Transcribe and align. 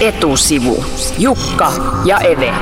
Etusivu. 0.00 0.84
Jukka 1.18 1.72
ja 2.04 2.18
Eve. 2.18 2.54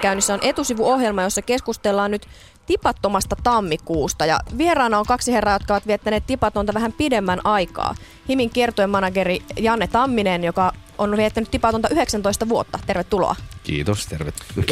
Käynnissä 0.00 0.34
on 0.34 0.40
etusivuohjelma, 0.42 1.22
jossa 1.22 1.42
keskustellaan 1.42 2.10
nyt 2.10 2.26
tipattomasta 2.66 3.36
tammikuusta. 3.42 4.26
Ja 4.26 4.40
vieraana 4.58 4.98
on 4.98 5.06
kaksi 5.06 5.32
herraa, 5.32 5.54
jotka 5.54 5.74
ovat 5.74 5.86
viettäneet 5.86 6.26
tipatonta 6.26 6.74
vähän 6.74 6.92
pidemmän 6.92 7.40
aikaa. 7.44 7.94
Himin 8.28 8.50
kiertojen 8.50 8.90
manageri 8.90 9.42
Janne 9.56 9.86
Tamminen, 9.86 10.44
joka 10.44 10.72
on 10.98 11.16
viettänyt 11.16 11.50
tipatonta 11.50 11.88
19 11.88 12.48
vuotta. 12.48 12.78
Tervetuloa. 12.86 13.36
Kiitos, 13.62 14.06
tervetuloa. 14.06 14.64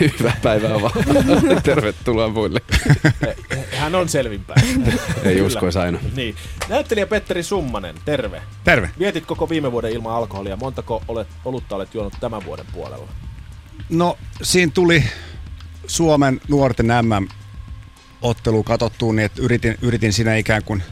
Hyvää 0.18 0.36
päivää 0.42 0.80
vaan. 0.82 0.92
tervetuloa 1.62 2.28
muille. 2.28 2.60
Hän 3.80 3.94
on 3.94 4.08
selvinpäin. 4.08 4.84
Ei 5.24 5.42
uskoisi 5.42 5.78
aina. 5.78 5.98
Niin. 6.16 6.34
Näyttelijä 6.68 7.06
Petteri 7.06 7.42
Summanen, 7.42 7.94
terve. 8.04 8.42
Terve. 8.64 8.90
Vietit 8.98 9.26
koko 9.26 9.48
viime 9.48 9.72
vuoden 9.72 9.92
ilman 9.92 10.14
alkoholia. 10.14 10.56
Montako 10.56 11.02
olet, 11.08 11.28
olutta 11.44 11.76
olet 11.76 11.94
juonut 11.94 12.12
tämän 12.20 12.44
vuoden 12.44 12.66
puolella? 12.72 13.08
No, 13.88 14.18
siinä 14.42 14.72
tuli 14.74 15.04
Suomen 15.86 16.40
nuorten 16.48 16.90
MM-ottelu 18.20 18.62
katsottua 18.62 19.12
niin, 19.12 19.24
että 19.24 19.42
yritin, 19.42 19.78
yritin 19.82 20.12
siinä 20.12 20.36
ikään 20.36 20.64
kuin 20.64 20.82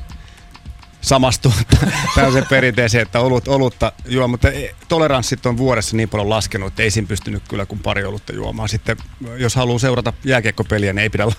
samastua 1.09 1.53
tämmöiseen 2.15 2.47
perinteeseen, 2.47 3.03
että 3.03 3.21
olut, 3.21 3.49
olutta 3.49 3.93
juo, 4.07 4.29
mutta 4.29 4.49
toleranssit 4.89 5.47
on 5.47 5.57
vuodessa 5.57 5.97
niin 5.97 6.09
paljon 6.09 6.30
laskenut, 6.30 6.69
että 6.69 6.83
ei 6.83 6.91
siinä 6.91 7.09
pystynyt 7.09 7.43
kyllä 7.49 7.66
kuin 7.66 7.80
pari 7.80 8.05
olutta 8.05 8.33
juomaan. 8.33 8.69
Sitten 8.69 8.97
jos 9.37 9.57
haluaa 9.57 9.79
seurata 9.79 10.13
jääkiekkopeliä, 10.25 10.93
niin 10.93 11.02
ei 11.02 11.11
pidä 11.11 11.25
olla, 11.25 11.35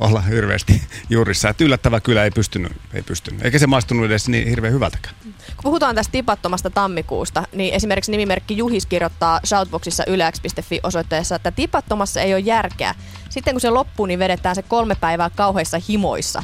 olla 0.00 0.20
hirveästi 0.20 0.82
juurissa. 1.10 1.48
Että 1.48 1.64
yllättävä 1.64 2.00
kyllä 2.00 2.24
ei 2.24 2.30
pystynyt, 2.30 2.72
ei 2.94 3.02
pystynyt. 3.02 3.44
Eikä 3.44 3.58
se 3.58 3.66
maistunut 3.66 4.06
edes 4.06 4.28
niin 4.28 4.48
hirveän 4.48 4.74
hyvältäkään. 4.74 5.14
Kun 5.22 5.62
puhutaan 5.62 5.94
tästä 5.94 6.12
tipattomasta 6.12 6.70
tammikuusta, 6.70 7.42
niin 7.52 7.74
esimerkiksi 7.74 8.10
nimimerkki 8.10 8.56
Juhis 8.56 8.86
kirjoittaa 8.86 9.40
shoutboxissa 9.46 10.04
yleäks.fi 10.06 10.80
osoitteessa, 10.82 11.36
että 11.36 11.50
tipattomassa 11.50 12.20
ei 12.20 12.34
ole 12.34 12.40
järkeä. 12.40 12.94
Sitten 13.28 13.54
kun 13.54 13.60
se 13.60 13.70
loppuu, 13.70 14.06
niin 14.06 14.18
vedetään 14.18 14.54
se 14.54 14.62
kolme 14.62 14.94
päivää 14.94 15.30
kauheissa 15.30 15.80
himoissa. 15.88 16.42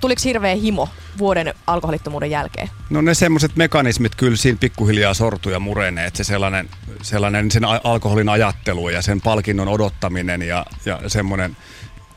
Tuliko 0.00 0.20
hirveä 0.24 0.54
himo 0.54 0.88
vuoden 1.18 1.54
alkoholittomuuden 1.66 2.30
jälkeen? 2.30 2.70
No 2.90 3.00
ne 3.00 3.14
semmoiset 3.14 3.56
mekanismit 3.56 4.14
kyllä 4.14 4.36
siinä 4.36 4.58
pikkuhiljaa 4.60 5.14
sortuu 5.14 5.52
ja 5.52 5.60
murenee, 5.60 6.06
että 6.06 6.16
se 6.16 6.24
sellainen, 6.24 6.68
sellainen 7.02 7.50
sen 7.50 7.64
alkoholin 7.64 8.28
ajattelu 8.28 8.88
ja 8.88 9.02
sen 9.02 9.20
palkinnon 9.20 9.68
odottaminen 9.68 10.42
ja, 10.42 10.66
ja 10.84 11.00
semmoinen 11.06 11.56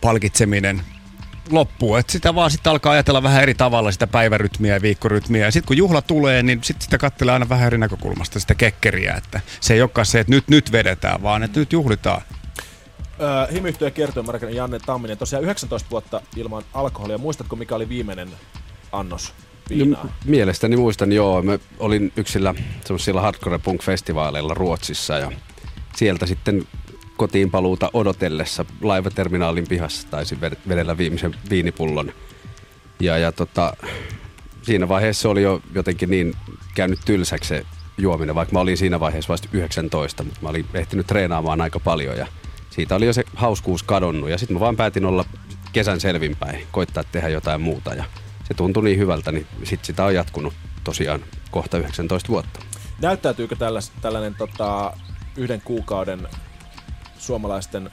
palkitseminen 0.02 0.82
loppuu. 1.50 1.96
Että 1.96 2.12
sitä 2.12 2.36
vaan 2.36 2.52
sitten 2.52 2.72
alkaa 2.72 2.92
ajatella 2.94 3.24
vähän 3.24 3.44
eri 3.44 3.54
tavalla 3.54 3.92
sitä 3.92 4.08
päivärytmiä 4.08 4.74
ja 4.74 4.82
viikkorytmiä. 4.82 5.46
Ja 5.46 5.52
sitten 5.52 5.68
kun 5.68 5.78
juhla 5.78 6.02
tulee, 6.02 6.44
niin 6.44 6.64
sitten 6.64 6.84
sitä 6.84 6.98
katselee 6.98 7.34
aina 7.34 7.50
vähän 7.50 7.68
eri 7.68 7.78
näkökulmasta 7.78 8.40
sitä 8.40 8.56
kekkeriä. 8.56 9.14
Että 9.14 9.42
se 9.60 9.74
ei 9.74 9.82
olekaan 9.82 10.06
se, 10.06 10.20
että 10.20 10.34
nyt, 10.34 10.48
nyt 10.48 10.72
vedetään, 10.72 11.22
vaan 11.22 11.44
että 11.44 11.60
nyt 11.60 11.74
juhlitaan. 11.74 12.22
Öö, 13.22 13.54
Himyhtyö 13.54 13.92
kertoo 13.92 14.24
Markkanen 14.24 14.56
Janne 14.56 14.80
Tamminen. 14.80 15.18
Tosiaan 15.18 15.44
19 15.44 15.90
vuotta 15.90 16.22
ilman 16.36 16.64
alkoholia. 16.74 17.18
Muistatko, 17.18 17.56
mikä 17.56 17.76
oli 17.76 17.90
viimeinen 17.90 18.30
annos 18.92 19.34
viinaa? 19.70 20.04
No, 20.04 20.10
mielestäni 20.26 20.78
muistan, 20.78 21.12
joo. 21.12 21.42
Mä 21.42 21.60
olin 21.80 22.12
yksillä 22.18 22.56
semmoisilla 22.86 23.22
hardcore 23.22 23.58
punk-festivaaleilla 23.58 24.54
Ruotsissa 24.54 25.18
ja 25.18 25.32
sieltä 25.96 26.26
sitten 26.26 26.68
kotiin 27.18 27.52
paluuta 27.52 27.90
odotellessa 27.94 28.66
laivaterminaalin 28.82 29.68
pihassa 29.68 30.08
taisi 30.12 30.38
vedellä 30.70 30.98
viimeisen 30.98 31.36
viinipullon. 31.50 32.14
Ja, 33.00 33.18
ja 33.18 33.32
tota, 33.32 33.74
siinä 34.62 34.90
vaiheessa 34.90 35.30
oli 35.30 35.42
jo 35.42 35.62
jotenkin 35.76 36.10
niin 36.10 36.34
käynyt 36.76 37.00
tylsäksi 37.06 37.48
se 37.48 37.66
juominen, 37.98 38.36
vaikka 38.36 38.54
mä 38.54 38.60
olin 38.60 38.78
siinä 38.78 39.00
vaiheessa 39.00 39.32
vasta 39.32 39.48
19, 39.52 40.24
mutta 40.24 40.40
mä 40.42 40.50
olin 40.50 40.66
ehtinyt 40.74 41.08
treenaamaan 41.08 41.62
aika 41.62 41.80
paljon 41.80 42.18
ja 42.18 42.28
siitä 42.76 42.96
oli 42.96 43.06
jo 43.06 43.14
se 43.14 43.24
hauskuus 43.36 43.84
kadonnut. 43.84 44.30
Ja 44.30 44.38
sitten 44.38 44.56
mä 44.56 44.60
vaan 44.60 44.78
päätin 44.78 45.06
olla 45.06 45.26
kesän 45.74 46.00
selvinpäin, 46.00 46.68
koittaa 46.72 47.04
tehdä 47.04 47.30
jotain 47.30 47.62
muuta 47.62 47.94
ja 47.94 48.04
se 48.44 48.54
tuntui 48.54 48.84
niin 48.84 49.00
hyvältä, 49.00 49.32
niin 49.32 49.48
sitten 49.64 49.86
sitä 49.86 50.06
on 50.06 50.16
jatkunut 50.16 50.54
tosiaan 50.84 51.24
kohta 51.52 51.78
19 51.78 52.30
vuotta. 52.30 52.60
Näyttäytyykö 53.02 53.56
tällais, 53.56 53.92
tällainen 54.02 54.36
tota, 54.36 54.94
yhden 55.38 55.62
kuukauden 55.62 56.28
suomalaisten, 57.18 57.90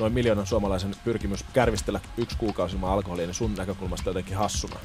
noin 0.00 0.12
miljoonan 0.12 0.46
suomalaisen 0.46 0.94
pyrkimys 1.04 1.44
kärvistellä 1.52 2.00
yksi 2.16 2.36
kuukausi 2.36 2.76
ilman 2.76 2.90
alkoholia, 2.90 3.26
niin 3.26 3.34
sun 3.34 3.54
näkökulmasta 3.54 4.10
jotenkin 4.10 4.36
hassuna? 4.36 4.76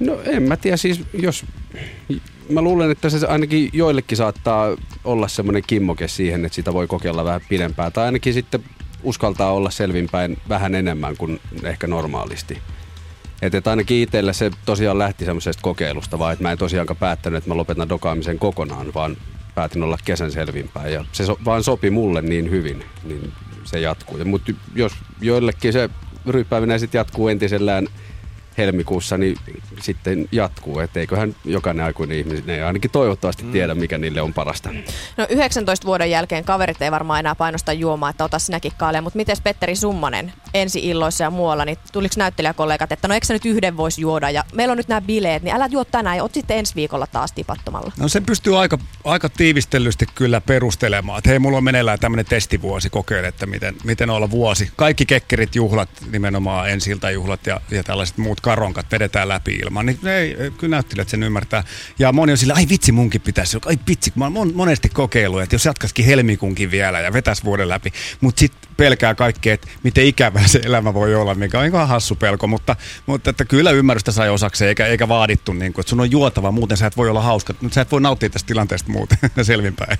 No 0.00 0.20
en 0.24 0.42
mä 0.42 0.56
tiedä, 0.56 0.76
siis 0.76 1.02
jos... 1.12 1.44
Mä 2.48 2.62
luulen, 2.62 2.90
että 2.90 3.10
se 3.10 3.26
ainakin 3.26 3.70
joillekin 3.72 4.16
saattaa 4.16 4.76
olla 5.04 5.28
semmoinen 5.28 5.62
kimmoke 5.66 6.08
siihen, 6.08 6.44
että 6.44 6.56
sitä 6.56 6.72
voi 6.72 6.86
kokeilla 6.86 7.24
vähän 7.24 7.40
pidempään. 7.48 7.92
Tai 7.92 8.04
ainakin 8.04 8.34
sitten 8.34 8.64
uskaltaa 9.02 9.52
olla 9.52 9.70
selvinpäin 9.70 10.38
vähän 10.48 10.74
enemmän 10.74 11.16
kuin 11.16 11.40
ehkä 11.64 11.86
normaalisti. 11.86 12.58
Että 13.42 13.58
et 13.58 13.66
ainakin 13.66 14.02
itselle 14.02 14.32
se 14.32 14.50
tosiaan 14.64 14.98
lähti 14.98 15.24
semmoisesta 15.24 15.62
kokeilusta, 15.62 16.18
vaan 16.18 16.32
että 16.32 16.42
mä 16.42 16.52
en 16.52 16.58
tosiaankaan 16.58 16.96
päättänyt, 16.96 17.38
että 17.38 17.50
mä 17.50 17.56
lopetan 17.56 17.88
dokaamisen 17.88 18.38
kokonaan, 18.38 18.94
vaan 18.94 19.16
päätin 19.54 19.82
olla 19.82 19.98
kesän 20.04 20.30
selvinpäin. 20.30 20.92
Ja 20.92 21.04
se 21.12 21.26
so, 21.26 21.38
vaan 21.44 21.64
sopi 21.64 21.90
mulle 21.90 22.22
niin 22.22 22.50
hyvin, 22.50 22.84
niin 23.04 23.32
se 23.64 23.80
jatkuu. 23.80 24.24
Mutta 24.24 24.52
jos 24.74 24.92
joillekin 25.20 25.72
se 25.72 25.90
ryppääminen 26.26 26.80
sitten 26.80 26.98
jatkuu 26.98 27.28
entisellään– 27.28 27.88
helmikuussa, 28.58 29.18
niin 29.18 29.36
sitten 29.80 30.28
jatkuu. 30.32 30.78
Että 30.78 31.00
eiköhän 31.00 31.36
jokainen 31.44 31.84
aikuinen 31.84 32.18
ihminen 32.18 32.66
ainakin 32.66 32.90
toivottavasti 32.90 33.42
mm. 33.42 33.52
tiedä, 33.52 33.74
mikä 33.74 33.98
niille 33.98 34.22
on 34.22 34.34
parasta. 34.34 34.70
No 35.16 35.26
19 35.28 35.86
vuoden 35.86 36.10
jälkeen 36.10 36.44
kaverit 36.44 36.82
ei 36.82 36.90
varmaan 36.90 37.20
enää 37.20 37.34
painosta 37.34 37.72
juomaa, 37.72 38.10
että 38.10 38.24
ota 38.24 38.38
sinäkin 38.38 38.72
kaalia, 38.78 39.02
mutta 39.02 39.16
miten 39.16 39.36
Petteri 39.44 39.76
Summanen 39.76 40.32
ensi 40.54 40.80
illoissa 40.88 41.24
ja 41.24 41.30
muualla, 41.30 41.64
niin 41.64 41.78
tuliko 41.92 42.14
näyttelijäkollegat, 42.18 42.92
että 42.92 43.08
no 43.08 43.14
eikö 43.14 43.26
nyt 43.30 43.44
yhden 43.44 43.76
voisi 43.76 44.00
juoda 44.00 44.30
ja 44.30 44.44
meillä 44.54 44.72
on 44.72 44.78
nyt 44.78 44.88
nämä 44.88 45.00
bileet, 45.00 45.42
niin 45.42 45.54
älä 45.54 45.66
juo 45.66 45.84
tänään 45.84 46.16
ja 46.16 46.24
ot 46.24 46.34
sitten 46.34 46.58
ensi 46.58 46.74
viikolla 46.74 47.06
taas 47.06 47.32
tipattomalla. 47.32 47.92
No 47.98 48.08
se 48.08 48.20
pystyy 48.20 48.60
aika, 48.60 48.78
aika 49.04 49.28
tiivistellysti 49.28 50.06
kyllä 50.14 50.40
perustelemaan, 50.40 51.18
että 51.18 51.30
hei 51.30 51.38
mulla 51.38 51.56
on 51.56 51.64
meneillään 51.64 51.98
tämmöinen 51.98 52.26
testivuosi, 52.26 52.90
kokeile, 52.90 53.28
että 53.28 53.46
miten, 53.46 53.74
miten 53.84 54.10
olla 54.10 54.30
vuosi. 54.30 54.70
Kaikki 54.76 55.06
kekkerit, 55.06 55.54
juhlat, 55.54 55.88
nimenomaan 56.10 56.70
ensiltä 56.70 57.10
juhlat 57.10 57.46
ja, 57.46 57.60
ja 57.70 57.84
tällaiset 57.84 58.18
muut 58.18 58.40
karonkat 58.48 58.86
vedetään 58.92 59.28
läpi 59.28 59.54
ilman, 59.54 59.86
niin 59.86 60.06
ei, 60.06 60.36
kyllä 60.58 60.76
näyttelijät 60.76 61.08
sen 61.08 61.22
ymmärtää. 61.22 61.64
Ja 61.98 62.12
moni 62.12 62.32
on 62.32 62.38
sillä, 62.38 62.54
ai 62.54 62.66
vitsi 62.68 62.92
munkin 62.92 63.20
pitäisi, 63.20 63.58
ai 63.66 63.78
vitsi, 63.88 64.12
mä 64.14 64.30
oon 64.34 64.52
monesti 64.54 64.88
kokeillut, 64.88 65.42
että 65.42 65.54
jos 65.54 65.64
jatkaisikin 65.64 66.04
helmikuunkin 66.04 66.70
vielä 66.70 67.00
ja 67.00 67.12
vetäisi 67.12 67.44
vuoden 67.44 67.68
läpi, 67.68 67.92
mutta 68.20 68.40
sitten 68.40 68.70
pelkää 68.76 69.14
kaikkea, 69.14 69.54
että 69.54 69.68
miten 69.82 70.04
ikävää 70.04 70.48
se 70.48 70.60
elämä 70.64 70.94
voi 70.94 71.14
olla, 71.14 71.34
mikä 71.34 71.58
on 71.58 71.66
ihan 71.66 71.88
hassu 71.88 72.14
pelko, 72.14 72.46
mutta, 72.46 72.76
mutta 73.06 73.30
että 73.30 73.44
kyllä 73.44 73.70
ymmärrystä 73.70 74.12
sai 74.12 74.30
osakseen, 74.30 74.68
eikä, 74.68 74.86
eikä 74.86 75.08
vaadittu, 75.08 75.52
niin 75.52 75.72
kuin, 75.72 75.82
että 75.82 75.90
sun 75.90 76.00
on 76.00 76.10
juotava, 76.10 76.50
muuten 76.50 76.76
sä 76.76 76.86
et 76.86 76.96
voi 76.96 77.08
olla 77.08 77.22
hauska, 77.22 77.54
sä 77.70 77.80
et 77.80 77.92
voi 77.92 78.00
nauttia 78.00 78.30
tästä 78.30 78.46
tilanteesta 78.46 78.92
muuten 78.92 79.18
selvinpäin. 79.42 79.98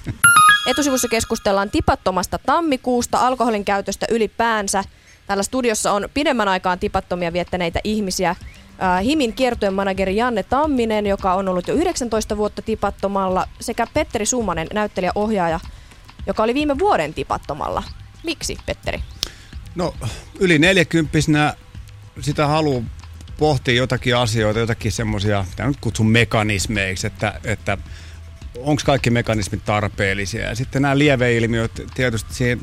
Etusivussa 0.67 1.09
keskustellaan 1.09 1.71
tipattomasta 1.71 2.39
tammikuusta, 2.39 3.19
alkoholin 3.19 3.65
käytöstä 3.65 4.07
ylipäänsä. 4.11 4.85
Täällä 5.29 5.43
studiossa 5.43 5.93
on 5.93 6.09
pidemmän 6.15 6.49
aikaan 6.49 6.79
tipattomia 6.79 7.33
viettäneitä 7.33 7.81
ihmisiä. 7.85 8.31
Äh, 8.31 9.05
Himin 9.05 9.33
kiertojen 9.33 9.75
manageri 9.75 10.17
Janne 10.17 10.43
Tamminen, 10.43 11.07
joka 11.07 11.35
on 11.35 11.49
ollut 11.49 11.69
jo 11.69 11.75
19 11.75 12.37
vuotta 12.37 12.63
tipattomalla, 12.63 13.49
sekä 13.61 13.87
Petteri 13.95 14.27
Summanen, 14.27 14.67
näyttelijä-ohjaaja, 14.75 15.61
joka 16.27 16.43
oli 16.43 16.55
viime 16.55 16.79
vuoden 16.79 17.15
tipattomalla. 17.15 17.83
Miksi, 18.25 18.57
Petteri? 18.67 19.03
No, 19.75 19.95
yli 20.39 20.59
40 20.59 21.19
sitä 22.21 22.47
haluaa 22.47 22.83
pohtia 23.39 23.75
jotakin 23.75 24.17
asioita, 24.17 24.61
jotakin 24.61 24.93
semmoisia, 24.93 25.45
mitä 25.51 25.67
nyt 25.67 25.81
kutsun 25.81 26.07
mekanismeiksi, 26.07 27.07
että, 27.07 27.41
että 27.45 27.79
onko 28.57 28.83
kaikki 28.87 29.11
mekanismit 29.11 29.65
tarpeellisia. 29.65 30.49
Ja 30.49 30.55
sitten 30.55 30.83
nämä 30.83 30.99
lieveilmiöt, 30.99 31.83
tietysti 31.95 32.35
siihen, 32.35 32.61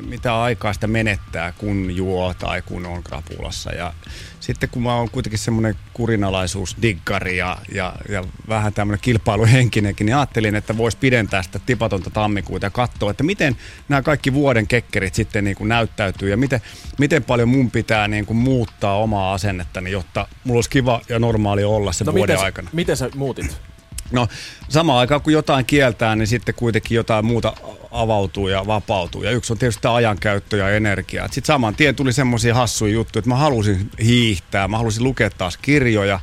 mitä 0.00 0.42
aikaa 0.42 0.72
sitä 0.72 0.86
menettää, 0.86 1.52
kun 1.52 1.96
juo 1.96 2.34
tai 2.38 2.62
kun 2.62 2.86
on 2.86 3.02
krapulassa. 3.02 3.72
Ja 3.72 3.92
sitten 4.40 4.68
kun 4.68 4.82
mä 4.82 4.94
oon 4.94 5.10
kuitenkin 5.10 5.38
semmoinen 5.38 5.74
kurinalaisuusdiggari 5.92 7.36
ja, 7.36 7.58
ja, 7.72 7.92
ja 8.08 8.24
vähän 8.48 8.72
tämmöinen 8.72 9.00
kilpailuhenkinenkin, 9.02 10.06
niin 10.06 10.16
ajattelin, 10.16 10.54
että 10.54 10.76
voisi 10.76 10.98
pidentää 10.98 11.42
sitä 11.42 11.58
tipatonta 11.66 12.10
tammikuuta 12.10 12.66
ja 12.66 12.70
katsoa, 12.70 13.10
että 13.10 13.24
miten 13.24 13.56
nämä 13.88 14.02
kaikki 14.02 14.34
vuoden 14.34 14.66
kekkerit 14.66 15.14
sitten 15.14 15.44
niin 15.44 15.56
kuin 15.56 15.68
näyttäytyy 15.68 16.30
ja 16.30 16.36
miten, 16.36 16.60
miten 16.98 17.24
paljon 17.24 17.48
mun 17.48 17.70
pitää 17.70 18.08
niin 18.08 18.26
kuin 18.26 18.36
muuttaa 18.36 18.98
omaa 18.98 19.34
asennettani, 19.34 19.90
jotta 19.90 20.28
mulla 20.44 20.58
olisi 20.58 20.70
kiva 20.70 21.00
ja 21.08 21.18
normaali 21.18 21.64
olla 21.64 21.92
sen 21.92 22.06
no 22.06 22.12
vuoden 22.14 22.34
miten, 22.34 22.44
aikana. 22.44 22.70
Miten 22.72 22.96
sä 22.96 23.10
muutit? 23.14 23.73
No 24.10 24.28
samaan 24.68 24.98
aikaan 24.98 25.20
kun 25.20 25.32
jotain 25.32 25.66
kieltää, 25.66 26.16
niin 26.16 26.26
sitten 26.26 26.54
kuitenkin 26.54 26.96
jotain 26.96 27.24
muuta 27.24 27.52
avautuu 27.90 28.48
ja 28.48 28.66
vapautuu. 28.66 29.22
Ja 29.22 29.30
yksi 29.30 29.52
on 29.52 29.58
tietysti 29.58 29.82
tämä 29.82 29.94
ajankäyttö 29.94 30.56
ja 30.56 30.70
energia. 30.70 31.26
Sitten 31.26 31.46
saman 31.46 31.74
tien 31.74 31.94
tuli 31.94 32.12
semmoisia 32.12 32.54
hassuja 32.54 32.92
juttuja, 32.92 33.20
että 33.20 33.28
mä 33.28 33.36
halusin 33.36 33.90
hiihtää, 34.02 34.68
mä 34.68 34.78
halusin 34.78 35.04
lukea 35.04 35.30
taas 35.30 35.56
kirjoja. 35.56 36.20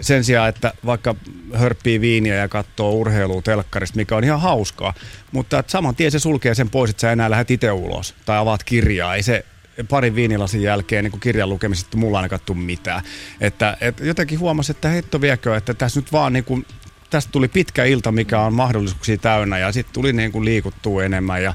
sen 0.00 0.24
sijaan, 0.24 0.48
että 0.48 0.72
vaikka 0.86 1.14
hörppii 1.54 2.00
viiniä 2.00 2.34
ja 2.34 2.48
katsoo 2.48 2.92
urheilua 2.92 3.42
telkkarista, 3.42 3.96
mikä 3.96 4.16
on 4.16 4.24
ihan 4.24 4.40
hauskaa, 4.40 4.94
mutta 5.32 5.64
saman 5.66 5.94
tien 5.94 6.10
se 6.10 6.18
sulkee 6.18 6.54
sen 6.54 6.70
pois, 6.70 6.90
että 6.90 7.00
sä 7.00 7.12
enää 7.12 7.30
lähdet 7.30 7.50
itse 7.50 7.72
ulos 7.72 8.14
tai 8.26 8.38
avaat 8.38 8.64
kirjaa. 8.64 9.14
Ei 9.14 9.22
se 9.22 9.44
parin 9.88 10.14
viinilasin 10.14 10.62
jälkeen 10.62 11.04
niin 11.04 11.20
kirjan 11.20 11.48
lukemisesta 11.48 11.96
mulla 11.96 12.18
ainakaan 12.18 12.40
tule 12.46 12.58
mitään. 12.58 13.02
Että, 13.40 13.76
et 13.80 14.00
jotenkin 14.00 14.40
huomasi, 14.40 14.72
että 14.72 14.88
heitto 14.88 15.20
viekö, 15.20 15.56
että 15.56 15.74
tässä 15.74 16.00
nyt 16.00 16.12
vaan 16.12 16.32
niin 16.32 16.44
kuin, 16.44 16.66
tästä 17.10 17.32
tuli 17.32 17.48
pitkä 17.48 17.84
ilta, 17.84 18.12
mikä 18.12 18.40
on 18.40 18.54
mahdollisuuksia 18.54 19.18
täynnä 19.18 19.58
ja 19.58 19.72
sitten 19.72 19.94
tuli 19.94 20.12
niin 20.12 20.32
kuin 20.32 20.44
liikuttua 20.44 21.04
enemmän 21.04 21.42
ja 21.42 21.54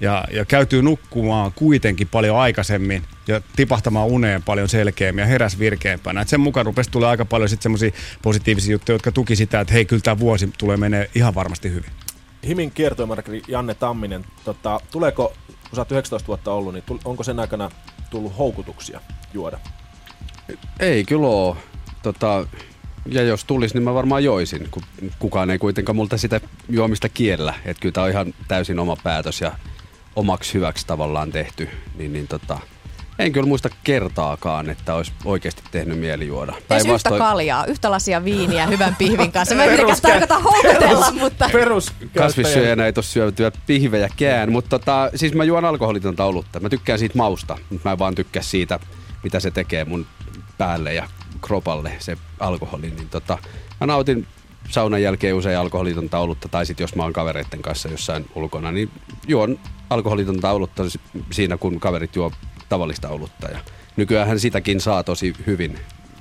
ja, 0.00 0.24
ja 0.30 0.44
käytyy 0.44 0.82
nukkumaan 0.82 1.52
kuitenkin 1.52 2.08
paljon 2.08 2.38
aikaisemmin 2.38 3.02
ja 3.28 3.40
tipahtamaan 3.56 4.06
uneen 4.06 4.42
paljon 4.42 4.68
selkeämmin 4.68 5.22
ja 5.22 5.26
heräs 5.26 5.58
virkeämpänä. 5.58 6.20
Et 6.20 6.28
sen 6.28 6.40
mukaan 6.40 6.66
rupesi 6.66 6.90
tulee 6.90 7.08
aika 7.08 7.24
paljon 7.24 7.48
sitten 7.48 7.62
semmoisia 7.62 7.90
positiivisia 8.22 8.72
juttuja, 8.72 8.94
jotka 8.94 9.12
tuki 9.12 9.36
sitä, 9.36 9.60
että 9.60 9.74
hei, 9.74 9.84
kyllä 9.84 10.02
tämä 10.02 10.18
vuosi 10.18 10.50
tulee 10.58 10.76
menee 10.76 11.10
ihan 11.14 11.34
varmasti 11.34 11.70
hyvin. 11.70 11.90
Himin 12.46 12.70
kiertoimarkkari 12.70 13.42
Janne 13.48 13.74
Tamminen, 13.74 14.24
tota, 14.44 14.80
tuleeko, 14.90 15.32
kun 15.46 15.76
sä 15.76 15.80
oot 15.80 15.92
19 15.92 16.26
vuotta 16.26 16.52
ollut, 16.52 16.74
niin 16.74 16.84
onko 17.04 17.22
sen 17.22 17.40
aikana 17.40 17.70
tullut 18.10 18.38
houkutuksia 18.38 19.00
juoda? 19.34 19.58
Ei 20.80 21.04
kyllä 21.04 21.26
ole. 21.26 21.56
Tota, 22.02 22.46
ja 23.08 23.22
jos 23.22 23.44
tulisi, 23.44 23.74
niin 23.74 23.82
mä 23.82 23.94
varmaan 23.94 24.24
joisin, 24.24 24.68
kun 24.70 24.82
kukaan 25.18 25.50
ei 25.50 25.58
kuitenkaan 25.58 25.96
multa 25.96 26.16
sitä 26.16 26.40
juomista 26.68 27.08
kiellä. 27.08 27.54
Että 27.64 27.80
kyllä 27.80 27.92
tämä 27.92 28.04
on 28.04 28.10
ihan 28.10 28.34
täysin 28.48 28.78
oma 28.78 28.96
päätös 29.02 29.40
ja 29.40 29.52
omaksi 30.16 30.54
hyväksi 30.54 30.86
tavallaan 30.86 31.32
tehty, 31.32 31.68
niin, 31.98 32.12
niin 32.12 32.28
tota, 32.28 32.58
en 33.18 33.32
kyllä 33.32 33.46
muista 33.46 33.68
kertaakaan, 33.84 34.70
että 34.70 34.94
olisi 34.94 35.12
oikeasti 35.24 35.62
tehnyt 35.70 35.98
mieli 35.98 36.26
juoda. 36.26 36.54
Edes 36.70 36.86
yhtä 36.86 37.10
kaljaa, 37.10 37.66
yhtä 37.66 37.90
lasia 37.90 38.24
viiniä 38.24 38.66
hyvän 38.66 38.96
pihvin 38.96 39.32
kanssa. 39.32 39.54
Mä 39.54 39.64
en 39.64 39.70
mitenkään 39.70 40.00
tarkoita 40.02 40.38
houkutella, 40.38 41.10
mutta... 41.10 41.50
Perus 41.52 41.92
Kasvissyöjänä 42.18 42.86
ei 42.86 42.92
tuossa 42.92 43.12
syötyä 43.12 43.52
pihvejäkään, 43.66 44.52
mutta 44.52 44.78
tota, 44.78 45.10
siis 45.14 45.34
mä 45.34 45.44
juon 45.44 45.64
alkoholitonta 45.64 46.24
olutta. 46.24 46.60
Mä 46.60 46.68
tykkään 46.68 46.98
siitä 46.98 47.18
mausta, 47.18 47.58
mutta 47.70 47.88
mä 47.88 47.92
en 47.92 47.98
vaan 47.98 48.14
tykkää 48.14 48.42
siitä, 48.42 48.80
mitä 49.22 49.40
se 49.40 49.50
tekee 49.50 49.84
mun 49.84 50.06
päälle 50.58 50.94
ja 50.94 51.08
kropalle, 51.46 51.92
se 51.98 52.16
alkoholi. 52.40 52.90
Niin 52.90 53.08
tota, 53.08 53.38
mä 53.80 53.86
nautin 53.86 54.26
saunan 54.70 55.02
jälkeen 55.02 55.34
usein 55.34 55.58
alkoholitonta 55.58 56.18
olutta, 56.18 56.48
tai 56.48 56.66
sitten 56.66 56.84
jos 56.84 56.94
mä 56.94 57.02
oon 57.02 57.12
kavereiden 57.12 57.62
kanssa 57.62 57.88
jossain 57.88 58.26
ulkona, 58.34 58.72
niin 58.72 58.90
juon 59.28 59.58
alkoholitonta 59.90 60.50
olutta 60.50 60.82
siinä, 61.30 61.56
kun 61.56 61.80
kaverit 61.80 62.16
juo 62.16 62.32
tavallista 62.68 63.08
olutta. 63.08 63.48
Ja 63.48 63.58
nykyään 63.96 64.40
sitäkin 64.40 64.80
saa 64.80 65.02
tosi 65.02 65.34
hyvin 65.46 65.78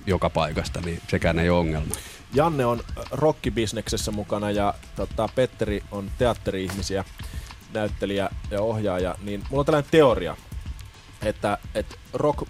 joka 0.07 0.29
paikasta, 0.29 0.81
niin 0.81 1.01
sekään 1.07 1.39
ei 1.39 1.49
ole 1.49 1.59
ongelma. 1.59 1.95
Janne 2.33 2.65
on 2.65 2.83
rockibisneksessä 3.11 4.11
mukana 4.11 4.51
ja 4.51 4.73
tota, 4.95 5.29
Petteri 5.35 5.83
on 5.91 6.11
teatteri-ihmisiä, 6.17 7.05
näyttelijä 7.73 8.29
ja 8.51 8.61
ohjaaja, 8.61 9.15
niin 9.23 9.43
mulla 9.49 9.61
on 9.61 9.65
tällainen 9.65 9.91
teoria, 9.91 10.37
että, 11.21 11.57
että 11.75 11.95
rock 12.13 12.47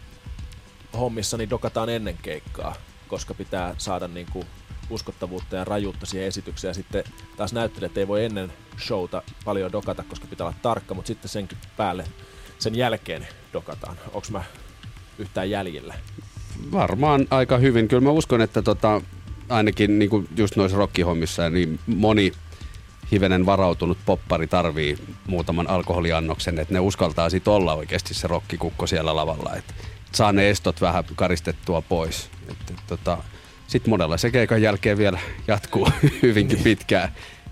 hommissa 0.95 1.37
niin 1.37 1.49
dokataan 1.49 1.89
ennen 1.89 2.17
keikkaa, 2.21 2.75
koska 3.07 3.33
pitää 3.33 3.75
saada 3.77 4.07
niin 4.07 4.27
kuin 4.31 4.45
uskottavuutta 4.89 5.55
ja 5.55 5.63
rajuutta 5.63 6.05
siihen 6.05 6.27
esitykseen. 6.27 6.69
Ja 6.69 6.73
sitten 6.73 7.03
taas 7.37 7.53
näyttelijät 7.53 7.97
ei 7.97 8.07
voi 8.07 8.25
ennen 8.25 8.53
showta 8.79 9.21
paljon 9.45 9.71
dokata, 9.71 10.03
koska 10.03 10.27
pitää 10.27 10.47
olla 10.47 10.57
tarkka, 10.61 10.93
mutta 10.93 11.07
sitten 11.07 11.29
senkin 11.29 11.57
päälle 11.77 12.05
sen 12.59 12.75
jälkeen 12.75 13.27
dokataan. 13.53 13.97
Onko 14.13 14.27
mä 14.31 14.43
yhtään 15.17 15.49
jäljellä? 15.49 15.93
Varmaan 16.71 17.27
aika 17.29 17.57
hyvin. 17.57 17.87
Kyllä 17.87 18.03
mä 18.03 18.09
uskon, 18.09 18.41
että 18.41 18.61
tota, 18.61 19.01
ainakin 19.49 19.99
niin 19.99 20.09
kuin 20.09 20.27
just 20.37 20.55
noissa 20.55 20.77
rockihommissa, 20.77 21.49
niin 21.49 21.79
moni 21.87 22.31
hivenen 23.11 23.45
varautunut 23.45 23.97
poppari 24.05 24.47
tarvii 24.47 24.97
muutaman 25.27 25.69
alkoholiannoksen, 25.69 26.59
että 26.59 26.73
ne 26.73 26.79
uskaltaa 26.79 27.29
sitten 27.29 27.53
olla 27.53 27.73
oikeasti 27.73 28.13
se 28.13 28.27
rokkikukko 28.27 28.87
siellä 28.87 29.15
lavalla. 29.15 29.55
Et 29.55 29.75
saa 30.15 30.31
ne 30.31 30.49
estot 30.49 30.81
vähän 30.81 31.03
karistettua 31.15 31.81
pois. 31.81 32.29
Et, 32.49 32.57
et, 32.69 32.77
tota, 32.87 33.17
sitten 33.67 33.89
monella 33.89 34.17
se 34.17 34.31
keikan 34.31 34.61
jälkeen 34.61 34.97
vielä 34.97 35.19
jatkuu 35.47 35.89
hyvinkin 36.21 36.59
pitkään. 36.59 37.11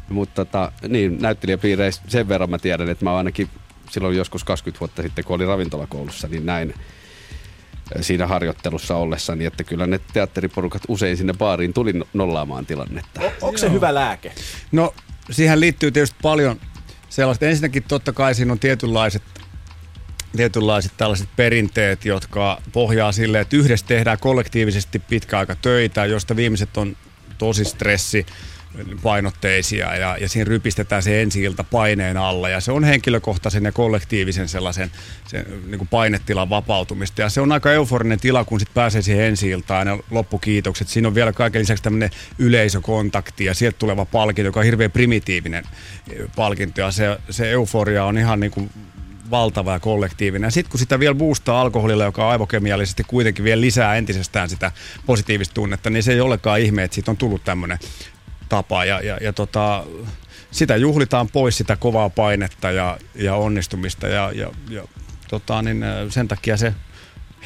Mutta 0.10 0.46
tota, 0.46 0.72
niin, 0.88 1.22
näyttelijäpiireissä 1.22 2.02
sen 2.08 2.28
verran 2.28 2.50
mä 2.50 2.58
tiedän, 2.58 2.90
että 2.90 3.06
mä 3.06 3.18
ainakin 3.18 3.50
silloin 3.90 4.18
joskus 4.18 4.44
20 4.44 4.80
vuotta 4.80 5.02
sitten, 5.02 5.26
kun 5.26 5.36
olin 5.36 5.48
ravintolakoulussa, 5.48 6.28
niin 6.28 6.46
näin 6.46 6.74
siinä 8.02 8.28
harjoittelussa 8.28 8.96
ollessani, 8.96 9.46
että 9.46 9.64
kyllä 9.64 9.88
ne 9.88 10.00
teatteriporukat 10.14 10.82
usein 10.88 11.18
sinne 11.18 11.34
baariin 11.34 11.74
tuli 11.74 11.94
no-, 11.94 12.08
nollaamaan 12.14 12.66
tilannetta. 12.66 13.22
O- 13.22 13.32
onko 13.42 13.58
se 13.58 13.72
hyvä 13.72 13.94
lääke? 13.94 14.32
No, 14.72 14.94
siihen 15.32 15.60
liittyy 15.60 15.92
tietysti 15.92 16.18
paljon 16.22 16.60
sellaista. 17.10 17.46
Ensinnäkin 17.46 17.84
totta 17.84 18.14
kai 18.14 18.36
siinä 18.36 18.52
on 18.52 18.60
tietynlaiset 18.60 19.24
tietynlaiset 20.38 20.92
tällaiset 20.98 21.30
perinteet, 21.36 22.06
jotka 22.06 22.62
pohjaa 22.72 23.12
sille, 23.12 23.40
että 23.40 23.56
yhdessä 23.56 23.86
tehdään 23.86 24.18
kollektiivisesti 24.20 25.00
pitkä 25.00 25.40
aika 25.40 25.56
töitä, 25.56 26.06
josta 26.06 26.36
viimeiset 26.36 26.78
on 26.78 26.98
tosi 27.38 27.66
stressi 27.66 28.26
painotteisia 29.04 29.96
ja, 29.96 30.18
ja 30.18 30.30
siinä 30.30 30.46
rypistetään 30.46 31.04
se 31.04 31.22
ensi 31.22 31.56
paineen 31.72 32.18
alla. 32.18 32.50
Ja 32.50 32.62
se 32.62 32.72
on 32.72 32.84
henkilökohtaisen 32.84 33.66
ja 33.66 33.72
kollektiivisen 33.72 34.48
sellaisen 34.48 34.92
sen, 35.28 35.46
niin 35.68 35.78
kuin 35.78 35.88
painetilan 35.88 36.50
vapautumista. 36.50 37.22
Ja 37.22 37.30
se 37.30 37.42
on 37.42 37.52
aika 37.52 37.72
euforinen 37.72 38.20
tila, 38.20 38.46
kun 38.46 38.60
sitten 38.60 38.74
pääsee 38.74 39.02
siihen 39.02 39.26
ensi 39.26 39.50
ja 39.50 39.60
loppukiitokset. 40.12 40.88
Siinä 40.88 41.08
on 41.08 41.16
vielä 41.16 41.34
kaiken 41.34 41.62
lisäksi 41.62 41.84
tämmöinen 41.84 42.10
yleisökontakti 42.40 43.46
ja 43.46 43.54
sieltä 43.54 43.78
tuleva 43.80 44.06
palkinto, 44.06 44.48
joka 44.48 44.60
on 44.60 44.66
hirveän 44.66 44.92
primitiivinen 44.92 45.64
palkinto. 46.36 46.82
Ja 46.82 46.92
se, 46.92 47.18
se 47.30 47.52
euforia 47.52 48.06
on 48.06 48.18
ihan 48.18 48.40
niin 48.40 48.52
kuin 48.52 48.70
valtava 49.32 49.74
ja 49.74 49.80
kollektiivinen. 49.80 50.48
Ja 50.48 50.52
sitten 50.52 50.72
kun 50.72 50.80
sitä 50.80 51.00
vielä 51.00 51.16
boostaa 51.16 51.62
alkoholilla, 51.62 52.04
joka 52.04 52.30
aivokemiallisesti 52.30 53.04
kuitenkin 53.04 53.46
vielä 53.46 53.62
lisää 53.62 53.96
entisestään 53.96 54.50
sitä 54.50 54.72
positiivista 55.06 55.54
tunnetta, 55.54 55.90
niin 55.90 56.04
se 56.04 56.14
ei 56.14 56.22
olekaan 56.22 56.60
ihme, 56.60 56.84
että 56.84 56.96
siitä 56.96 57.12
on 57.12 57.18
tullut 57.18 57.44
tämmöinen 57.44 57.80
tapa. 58.50 58.86
Ja, 58.86 59.02
ja, 59.02 59.18
ja 59.22 59.34
tota, 59.34 59.86
sitä 60.52 60.76
juhlitaan 60.76 61.30
pois 61.30 61.58
sitä 61.58 61.76
kovaa 61.76 62.10
painetta 62.10 62.72
ja, 62.72 62.98
ja 63.16 63.36
onnistumista 63.36 64.08
ja, 64.08 64.32
ja, 64.36 64.52
ja 64.70 64.84
tota, 65.28 65.62
niin 65.62 65.86
sen 66.10 66.28
takia 66.28 66.58
se 66.58 66.74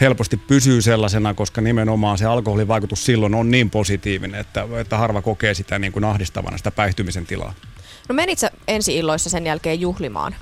helposti 0.01 0.38
pysyy 0.38 0.81
sellaisena, 0.81 1.33
koska 1.33 1.62
nimenomaan 1.62 2.18
se 2.18 2.25
alkoholin 2.25 2.68
vaikutus 2.68 3.06
silloin 3.06 3.35
on 3.35 3.51
niin 3.51 3.69
positiivinen, 3.69 4.41
että, 4.41 4.67
että 4.79 4.98
harva 4.98 5.22
kokee 5.22 5.53
sitä 5.53 5.79
niin 5.79 5.91
kuin 5.91 6.05
ahdistavana, 6.05 6.57
sitä 6.57 6.72
päihtymisen 6.72 7.25
tilaa. 7.25 7.53
No 8.10 8.15
menit 8.15 8.39
sä 8.39 8.51
ensi 8.67 8.98
illoissa 8.98 9.29
sen 9.29 9.46
jälkeen 9.46 9.82
juhlimaan? 9.82 10.36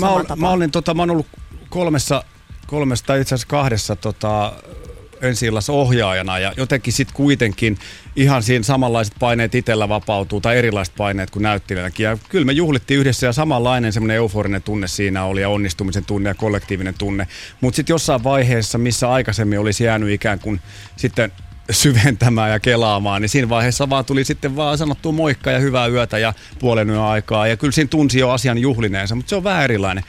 Mä, 0.00 0.08
ol, 0.08 0.24
mä, 0.36 0.50
olin, 0.50 0.70
tota, 0.70 0.94
mä 0.94 1.02
olen 1.02 1.10
ollut 1.10 1.26
kolmessa, 1.68 2.24
kolmessa 2.66 3.06
tai 3.06 3.20
itse 3.20 3.34
asiassa 3.34 3.48
kahdessa 3.48 3.96
tota, 3.96 4.52
ensi 5.20 5.46
ohjaajana 5.70 6.38
ja 6.38 6.52
jotenkin 6.56 6.92
sitten 6.92 7.16
kuitenkin 7.16 7.78
ihan 8.16 8.42
siinä 8.42 8.62
samanlaiset 8.62 9.14
paineet 9.20 9.54
itsellä 9.54 9.88
vapautuu 9.88 10.40
tai 10.40 10.58
erilaiset 10.58 10.94
paineet 10.94 11.30
kuin 11.30 11.42
näyttelijänäkin. 11.42 12.04
Ja 12.04 12.18
kyllä 12.28 12.44
me 12.44 12.52
juhlittiin 12.52 13.00
yhdessä 13.00 13.26
ja 13.26 13.32
samanlainen 13.32 13.92
semmoinen 13.92 14.16
euforinen 14.16 14.62
tunne 14.62 14.88
siinä 14.88 15.24
oli 15.24 15.40
ja 15.40 15.48
onnistumisen 15.48 16.04
tunne 16.04 16.30
ja 16.30 16.34
kollektiivinen 16.34 16.94
tunne. 16.98 17.28
Mutta 17.60 17.76
sitten 17.76 17.94
jossain 17.94 18.24
vaiheessa, 18.24 18.78
missä 18.78 19.10
aikaisemmin 19.10 19.58
olisi 19.58 19.84
jäänyt 19.84 20.10
ikään 20.10 20.38
kuin 20.38 20.60
sitten 20.96 21.32
syventämään 21.70 22.50
ja 22.50 22.60
kelaamaan, 22.60 23.22
niin 23.22 23.28
siinä 23.28 23.48
vaiheessa 23.48 23.90
vaan 23.90 24.04
tuli 24.04 24.24
sitten 24.24 24.56
vaan 24.56 24.78
sanottu 24.78 25.12
moikka 25.12 25.50
ja 25.50 25.58
hyvää 25.58 25.86
yötä 25.86 26.18
ja 26.18 26.32
puolen 26.58 26.90
yön 26.90 27.02
aikaa. 27.02 27.46
Ja 27.46 27.56
kyllä 27.56 27.72
siinä 27.72 27.88
tunsi 27.88 28.18
jo 28.18 28.30
asian 28.30 28.58
juhlineensa, 28.58 29.14
mutta 29.14 29.30
se 29.30 29.36
on 29.36 29.44
vähän 29.44 29.64
erilainen. 29.64 30.04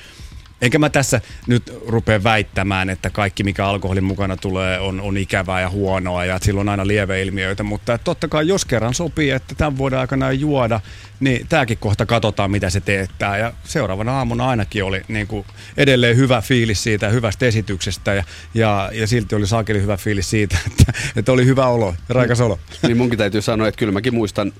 Enkä 0.61 0.79
mä 0.79 0.89
tässä 0.89 1.21
nyt 1.47 1.73
rupea 1.87 2.23
väittämään, 2.23 2.89
että 2.89 3.09
kaikki 3.09 3.43
mikä 3.43 3.67
alkoholin 3.67 4.03
mukana 4.03 4.37
tulee 4.37 4.79
on, 4.79 5.01
on 5.01 5.17
ikävää 5.17 5.61
ja 5.61 5.69
huonoa 5.69 6.25
ja 6.25 6.35
että 6.35 6.45
sillä 6.45 6.61
on 6.61 6.69
aina 6.69 6.87
lieveilmiöitä, 6.87 7.63
mutta 7.63 7.93
että 7.93 8.05
totta 8.05 8.27
kai 8.27 8.47
jos 8.47 8.65
kerran 8.65 8.93
sopii, 8.93 9.29
että 9.29 9.55
tämän 9.55 9.77
vuoden 9.77 9.99
aikana 9.99 10.29
ei 10.29 10.39
juoda, 10.39 10.79
niin 11.19 11.47
tämäkin 11.49 11.77
kohta 11.77 12.05
katsotaan 12.05 12.51
mitä 12.51 12.69
se 12.69 12.81
teettää 12.81 13.37
ja 13.37 13.53
seuraavana 13.63 14.17
aamuna 14.17 14.49
ainakin 14.49 14.83
oli 14.83 15.01
niin 15.07 15.27
kuin 15.27 15.45
edelleen 15.77 16.17
hyvä 16.17 16.41
fiilis 16.41 16.83
siitä 16.83 17.09
hyvästä 17.09 17.45
esityksestä 17.45 18.13
ja, 18.13 18.23
ja, 18.53 18.89
ja 18.93 19.07
silti 19.07 19.35
oli 19.35 19.47
saakeli 19.47 19.81
hyvä 19.81 19.97
fiilis 19.97 20.29
siitä, 20.29 20.57
että, 20.67 20.93
että 21.15 21.31
oli 21.31 21.45
hyvä 21.45 21.67
olo, 21.67 21.95
raikas 22.09 22.41
olo. 22.41 22.59
Niin 22.81 22.97
munkin 22.97 23.17
täytyy 23.17 23.41
sanoa, 23.41 23.67
että 23.67 23.79
kyllä 23.79 23.91
mäkin 23.91 24.13
muistan 24.13 24.53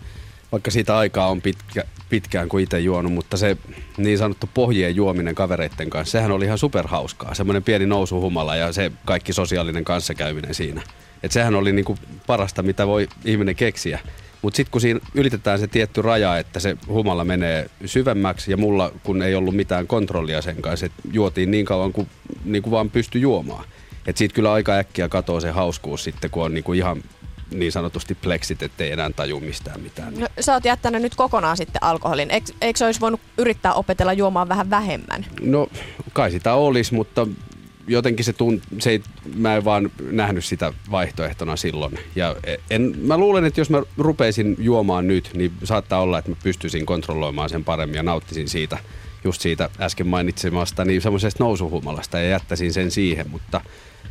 vaikka 0.52 0.72
siitä 0.72 0.98
aikaa 0.98 1.28
on 1.28 1.42
pitkä, 1.42 1.84
pitkään 2.10 2.50
kuin 2.50 2.64
itse 2.64 2.80
juonut, 2.80 3.14
mutta 3.14 3.38
se 3.38 3.58
niin 3.98 4.18
sanottu 4.18 4.50
pohjien 4.54 4.96
juominen 4.96 5.36
kavereiden 5.36 5.90
kanssa, 5.90 6.12
sehän 6.12 6.32
oli 6.32 6.46
ihan 6.46 6.58
superhauskaa. 6.58 7.34
Semmoinen 7.34 7.64
pieni 7.64 7.86
nousuhumala 7.86 8.56
ja 8.56 8.74
se 8.74 8.92
kaikki 9.06 9.34
sosiaalinen 9.34 9.84
kanssakäyminen 9.84 10.56
siinä. 10.56 10.82
Et 11.24 11.32
sehän 11.32 11.56
oli 11.56 11.72
niinku 11.72 11.98
parasta, 12.28 12.64
mitä 12.64 12.88
voi 12.88 13.08
ihminen 13.26 13.56
keksiä. 13.56 14.00
Mutta 14.42 14.58
sitten 14.58 14.72
kun 14.72 14.82
siinä 14.82 15.00
ylitetään 15.14 15.60
se 15.60 15.68
tietty 15.68 16.02
raja, 16.02 16.38
että 16.38 16.60
se 16.60 16.78
humala 16.88 17.26
menee 17.26 17.70
syvemmäksi 17.86 18.52
ja 18.52 18.58
mulla 18.58 18.92
kun 19.04 19.22
ei 19.22 19.36
ollut 19.36 19.56
mitään 19.56 19.88
kontrollia 19.88 20.42
sen 20.42 20.62
kanssa, 20.62 20.86
että 20.86 21.02
juotiin 21.12 21.52
niin 21.52 21.66
kauan 21.66 21.94
kuin, 21.94 22.08
niin 22.46 22.64
kuin 22.64 22.72
vaan 22.72 22.90
pystyi 22.90 23.22
juomaan. 23.22 23.66
Että 24.08 24.18
siitä 24.18 24.36
kyllä 24.36 24.54
aika 24.54 24.74
äkkiä 24.74 25.10
katoaa 25.10 25.40
se 25.40 25.52
hauskuus 25.52 26.04
sitten, 26.04 26.30
kun 26.30 26.44
on 26.44 26.54
niinku 26.54 26.74
ihan 26.74 27.04
niin 27.52 27.72
sanotusti 27.72 28.16
pleksit, 28.16 28.64
ettei 28.64 28.92
enää 28.92 29.10
taju 29.16 29.40
mistään 29.40 29.82
mitään. 29.82 30.14
No, 30.20 30.28
sä 30.40 30.54
oot 30.54 30.66
jättänyt 30.66 31.02
nyt 31.02 31.16
kokonaan 31.16 31.58
sitten 31.58 31.84
alkoholin. 31.84 32.32
Eikö, 32.32 32.54
eikö 32.62 32.86
olisi 32.86 33.00
voinut 33.00 33.22
yrittää 33.38 33.74
opetella 33.74 34.14
juomaan 34.14 34.50
vähän 34.50 34.70
vähemmän? 34.70 35.26
No 35.42 35.68
kai 36.14 36.32
sitä 36.32 36.54
olisi, 36.54 36.94
mutta 36.94 37.28
jotenkin 37.88 38.26
se, 38.26 38.34
tunt, 38.34 38.64
se 38.80 38.90
ei, 38.90 39.02
mä 39.36 39.56
en 39.56 39.66
vaan 39.66 39.92
nähnyt 40.12 40.46
sitä 40.46 40.74
vaihtoehtona 40.92 41.56
silloin. 41.56 42.00
Ja 42.16 42.36
en, 42.70 42.94
mä 43.02 43.18
luulen, 43.18 43.46
että 43.46 43.62
jos 43.62 43.70
mä 43.70 43.84
rupeisin 43.98 44.56
juomaan 44.60 45.08
nyt, 45.08 45.30
niin 45.34 45.52
saattaa 45.64 46.02
olla, 46.02 46.20
että 46.20 46.32
mä 46.32 46.38
pystyisin 46.44 46.86
kontrolloimaan 46.86 47.50
sen 47.50 47.64
paremmin 47.64 47.96
ja 47.96 48.04
nauttisin 48.04 48.50
siitä, 48.50 48.78
just 49.24 49.42
siitä 49.42 49.70
äsken 49.80 50.08
mainitsemasta, 50.08 50.86
niin 50.86 51.02
semmoisesta 51.02 51.44
nousuhumalasta 51.44 52.20
ja 52.20 52.30
jättäisin 52.30 52.74
sen 52.74 52.92
siihen, 52.92 53.30
mutta 53.30 53.62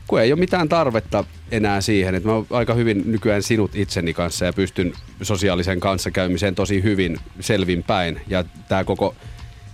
kun 0.09 0.21
ei 0.21 0.33
ole 0.33 0.41
mitään 0.41 0.69
tarvetta 0.69 1.25
enää 1.51 1.81
siihen, 1.81 2.15
että 2.15 2.29
mä 2.29 2.35
oon 2.35 2.47
aika 2.51 2.75
hyvin 2.75 3.03
nykyään 3.07 3.43
sinut 3.43 3.75
itseni 3.75 4.15
kanssa 4.15 4.45
ja 4.45 4.53
pystyn 4.53 4.93
sosiaalisen 5.23 5.81
kanssakäymiseen 5.81 6.55
tosi 6.55 6.83
hyvin 6.83 7.17
selvin 7.41 7.83
päin 7.83 8.21
ja 8.29 8.45
tämä 8.69 8.85
koko 8.85 9.15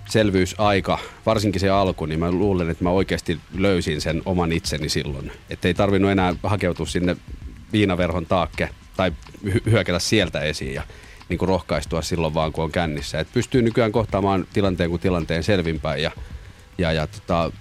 selvyysaika, 0.09 0.99
varsinkin 1.27 1.61
se 1.61 1.71
alku, 1.71 2.07
niin 2.07 2.21
mä 2.21 2.31
luulen, 2.31 2.71
että 2.71 2.85
mä 2.85 2.91
oikeasti 2.91 3.41
löysin 3.59 4.01
sen 4.01 4.23
oman 4.25 4.53
itseni 4.53 4.89
silloin. 4.89 5.33
Että 5.51 5.69
ei 5.69 5.75
tarvinnut 5.75 6.11
enää 6.11 6.35
hakeutua 6.43 6.87
sinne 6.87 7.17
viinaverhon 7.73 8.27
taakke 8.27 8.69
tai 8.97 9.13
hyökätä 9.71 9.99
sieltä 9.99 10.41
esiin 10.41 10.75
ja 10.75 10.83
niin 11.29 11.39
kuin 11.39 11.49
rohkaistua 11.49 12.03
silloin 12.03 12.35
vaan, 12.35 12.53
kun 12.53 12.65
on 12.65 12.73
kännissä. 12.73 13.21
Et 13.21 13.33
pystyy 13.33 13.63
nykyään 13.63 13.93
kohtaamaan 13.93 14.47
tilanteen 14.53 14.91
kuin 14.91 15.01
tilanteen 15.01 15.43
selvinpäin 15.43 16.03
ja, 16.03 16.11
ja, 16.79 16.93
ja 16.93 17.07
tota, 17.07 17.53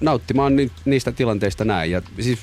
nauttimaan 0.00 0.56
ni, 0.56 0.70
niistä 0.84 1.12
tilanteista 1.12 1.64
näin. 1.64 1.90
Ja 1.90 2.02
siis 2.20 2.38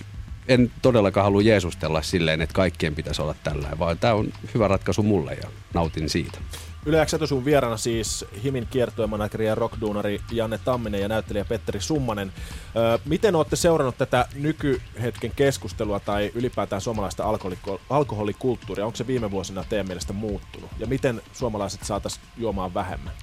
en 0.47 0.71
todellakaan 0.81 1.23
halua 1.23 1.41
jeesustella 1.41 2.01
silleen, 2.01 2.41
että 2.41 2.53
kaikkien 2.53 2.95
pitäisi 2.95 3.21
olla 3.21 3.35
tällä, 3.43 3.69
vaan 3.79 3.97
tämä 3.97 4.13
on 4.13 4.27
hyvä 4.53 4.67
ratkaisu 4.67 5.03
mulle 5.03 5.33
ja 5.33 5.49
nautin 5.73 6.09
siitä. 6.09 6.37
Yle 6.85 7.05
sun 7.25 7.45
vierana 7.45 7.77
siis 7.77 8.25
Himin 8.43 8.67
kiertuemanageri 8.69 9.45
ja 9.45 9.55
rockduunari 9.55 10.21
Janne 10.31 10.57
Tamminen 10.57 11.01
ja 11.01 11.07
näyttelijä 11.07 11.45
Petteri 11.45 11.81
Summanen. 11.81 12.33
Öö, 12.75 12.97
miten 13.05 13.35
olette 13.35 13.55
seurannut 13.55 13.97
tätä 13.97 14.27
nykyhetken 14.35 15.31
keskustelua 15.35 15.99
tai 15.99 16.31
ylipäätään 16.35 16.81
suomalaista 16.81 17.23
alkoholi- 17.23 17.79
alkoholikulttuuria? 17.89 18.85
Onko 18.85 18.95
se 18.95 19.07
viime 19.07 19.31
vuosina 19.31 19.63
teidän 19.69 19.87
mielestä 19.87 20.13
muuttunut? 20.13 20.69
Ja 20.79 20.87
miten 20.87 21.21
suomalaiset 21.33 21.83
saataisiin 21.83 22.25
juomaan 22.37 22.73
vähemmän? 22.73 23.13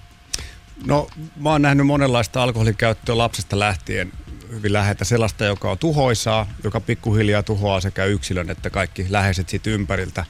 No, 0.86 1.08
mä 1.36 1.50
oon 1.50 1.62
nähnyt 1.62 1.86
monenlaista 1.86 2.42
alkoholikäyttöä 2.42 3.18
lapsesta 3.18 3.58
lähtien 3.58 4.12
hyvin 4.50 4.72
läheltä. 4.72 5.04
Sellaista, 5.04 5.44
joka 5.44 5.70
on 5.70 5.78
tuhoisaa, 5.78 6.46
joka 6.64 6.80
pikkuhiljaa 6.80 7.42
tuhoaa 7.42 7.80
sekä 7.80 8.04
yksilön 8.04 8.50
että 8.50 8.70
kaikki 8.70 9.06
läheiset 9.08 9.48
siitä 9.48 9.70
ympäriltä 9.70 10.24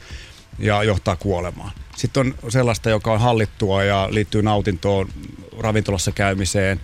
ja 0.59 0.83
johtaa 0.83 1.15
kuolemaan. 1.15 1.71
Sitten 1.95 2.35
on 2.43 2.51
sellaista, 2.51 2.89
joka 2.89 3.13
on 3.13 3.19
hallittua 3.19 3.83
ja 3.83 4.07
liittyy 4.11 4.41
nautintoon, 4.41 5.09
ravintolassa 5.59 6.11
käymiseen, 6.11 6.79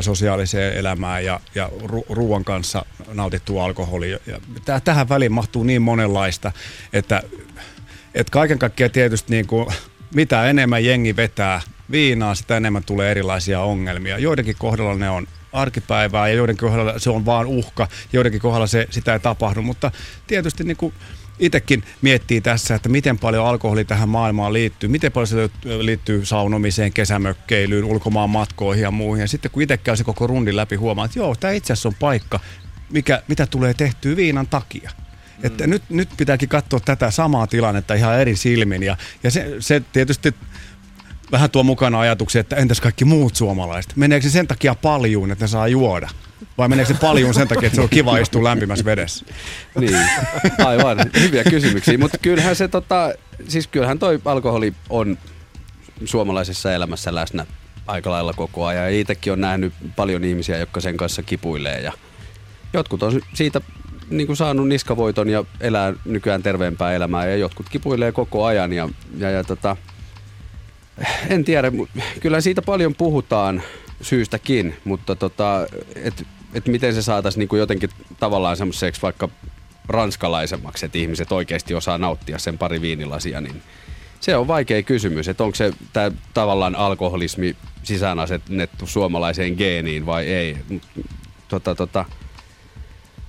sosiaaliseen 0.00 0.76
elämään 0.76 1.24
ja, 1.24 1.40
ja 1.54 1.70
ru- 1.82 2.06
ruoan 2.08 2.44
kanssa 2.44 2.84
nautittua 3.12 3.64
alkoholi. 3.64 4.10
Ja 4.10 4.20
tähän 4.84 5.08
väliin 5.08 5.32
mahtuu 5.32 5.62
niin 5.62 5.82
monenlaista, 5.82 6.52
että, 6.92 7.22
että 8.14 8.30
kaiken 8.30 8.58
kaikkiaan 8.58 8.90
tietysti 8.90 9.30
niin 9.30 9.46
kuin, 9.46 9.66
mitä 10.14 10.46
enemmän 10.46 10.84
jengi 10.84 11.16
vetää 11.16 11.60
viinaa, 11.90 12.34
sitä 12.34 12.56
enemmän 12.56 12.84
tulee 12.84 13.10
erilaisia 13.10 13.60
ongelmia. 13.60 14.18
Joidenkin 14.18 14.56
kohdalla 14.58 14.94
ne 14.94 15.10
on 15.10 15.26
arkipäivää 15.52 16.28
ja 16.28 16.34
joidenkin 16.34 16.68
kohdalla 16.68 16.98
se 16.98 17.10
on 17.10 17.26
vaan 17.26 17.46
uhka, 17.46 17.88
joidenkin 18.12 18.40
kohdalla 18.40 18.66
se, 18.66 18.86
sitä 18.90 19.12
ei 19.12 19.20
tapahdu, 19.20 19.62
mutta 19.62 19.90
tietysti 20.26 20.64
niin 20.64 20.76
kuin 20.76 20.94
itsekin 21.38 21.82
miettii 22.02 22.40
tässä, 22.40 22.74
että 22.74 22.88
miten 22.88 23.18
paljon 23.18 23.46
alkoholi 23.46 23.84
tähän 23.84 24.08
maailmaan 24.08 24.52
liittyy, 24.52 24.88
miten 24.88 25.12
paljon 25.12 25.26
se 25.26 25.50
liittyy 25.64 26.24
saunomiseen, 26.24 26.92
kesämökkeilyyn, 26.92 27.84
ulkomaan 27.84 28.30
matkoihin 28.30 28.82
ja 28.82 28.90
muihin. 28.90 29.22
Ja 29.22 29.28
sitten 29.28 29.50
kun 29.50 29.62
itse 29.62 29.76
käy 29.76 29.96
se 29.96 30.04
koko 30.04 30.26
rundin 30.26 30.56
läpi, 30.56 30.76
huomaa, 30.76 31.04
että 31.04 31.18
joo, 31.18 31.34
tämä 31.34 31.52
itse 31.52 31.72
asiassa 31.72 31.88
on 31.88 31.94
paikka, 31.94 32.40
mikä, 32.90 33.22
mitä 33.28 33.46
tulee 33.46 33.74
tehtyä 33.74 34.16
viinan 34.16 34.46
takia. 34.46 34.90
Mm. 35.38 35.46
Että 35.46 35.66
nyt, 35.66 35.82
nyt 35.88 36.08
pitääkin 36.16 36.48
katsoa 36.48 36.80
tätä 36.80 37.10
samaa 37.10 37.46
tilannetta 37.46 37.94
ihan 37.94 38.20
eri 38.20 38.36
silmin. 38.36 38.82
Ja, 38.82 38.96
ja 39.22 39.30
se, 39.30 39.56
se 39.58 39.82
tietysti 39.92 40.34
vähän 41.32 41.50
tuo 41.50 41.62
mukana 41.62 42.00
ajatuksia, 42.00 42.40
että 42.40 42.56
entäs 42.56 42.80
kaikki 42.80 43.04
muut 43.04 43.36
suomalaiset? 43.36 43.96
Meneekö 43.96 44.26
se 44.26 44.30
sen 44.30 44.46
takia 44.46 44.74
paljon, 44.74 45.30
että 45.30 45.44
ne 45.44 45.48
saa 45.48 45.68
juoda? 45.68 46.08
Vai 46.58 46.68
meneekö 46.68 46.92
se 46.92 47.00
paljon 47.00 47.34
sen 47.34 47.48
takia, 47.48 47.66
että 47.66 47.74
se 47.74 47.82
on 47.82 47.88
kiva 47.88 48.18
istua 48.18 48.44
lämpimässä 48.44 48.84
vedessä? 48.84 49.24
Niin, 49.78 49.98
aivan. 50.64 50.98
Hyviä 51.20 51.44
kysymyksiä. 51.44 51.98
Mutta 51.98 52.18
kyllähän 52.18 52.56
se 52.56 52.68
tota, 52.68 53.12
siis 53.48 53.66
kyllähän 53.66 53.98
toi 53.98 54.20
alkoholi 54.24 54.74
on 54.88 55.18
suomalaisessa 56.04 56.74
elämässä 56.74 57.14
läsnä 57.14 57.46
aika 57.86 58.10
lailla 58.10 58.32
koko 58.32 58.66
ajan. 58.66 58.84
Ja 58.84 59.00
itsekin 59.00 59.32
on 59.32 59.40
nähnyt 59.40 59.72
paljon 59.96 60.24
ihmisiä, 60.24 60.58
jotka 60.58 60.80
sen 60.80 60.96
kanssa 60.96 61.22
kipuilee. 61.22 61.80
Ja 61.80 61.92
jotkut 62.72 63.02
on 63.02 63.20
siitä 63.34 63.60
niin 64.10 64.26
kuin 64.26 64.36
saanut 64.36 64.68
niskavoiton 64.68 65.28
ja 65.28 65.44
elää 65.60 65.94
nykyään 66.04 66.42
terveempää 66.42 66.92
elämää 66.92 67.26
ja 67.26 67.36
jotkut 67.36 67.68
kipuilee 67.68 68.12
koko 68.12 68.44
ajan. 68.44 68.72
Ja, 68.72 68.88
ja, 69.18 69.30
ja 69.30 69.44
tota, 69.44 69.76
en 71.28 71.44
tiedä, 71.44 71.72
kyllä 72.20 72.40
siitä 72.40 72.62
paljon 72.62 72.94
puhutaan 72.94 73.62
syystäkin, 74.02 74.76
mutta 74.84 75.16
tota, 75.16 75.66
et, 75.94 76.26
et 76.54 76.66
miten 76.66 76.94
se 76.94 77.02
saataisiin 77.02 77.38
niinku 77.38 77.56
jotenkin 77.56 77.90
tavallaan 78.20 78.56
semmoiseksi 78.56 79.02
vaikka 79.02 79.28
ranskalaisemmaksi, 79.88 80.86
että 80.86 80.98
ihmiset 80.98 81.32
oikeasti 81.32 81.74
osaa 81.74 81.98
nauttia 81.98 82.38
sen 82.38 82.58
pari 82.58 82.80
viinilasia, 82.80 83.40
niin 83.40 83.62
se 84.20 84.36
on 84.36 84.48
vaikea 84.48 84.82
kysymys, 84.82 85.28
että 85.28 85.44
onko 85.44 85.54
se 85.54 85.72
tää, 85.92 86.10
tavallaan 86.34 86.76
alkoholismi 86.76 87.56
sisään 87.82 88.18
asettu 88.18 88.86
suomalaiseen 88.86 89.54
geeniin 89.54 90.06
vai 90.06 90.26
ei. 90.26 90.56
Tota, 91.48 91.74
tota, 91.74 92.04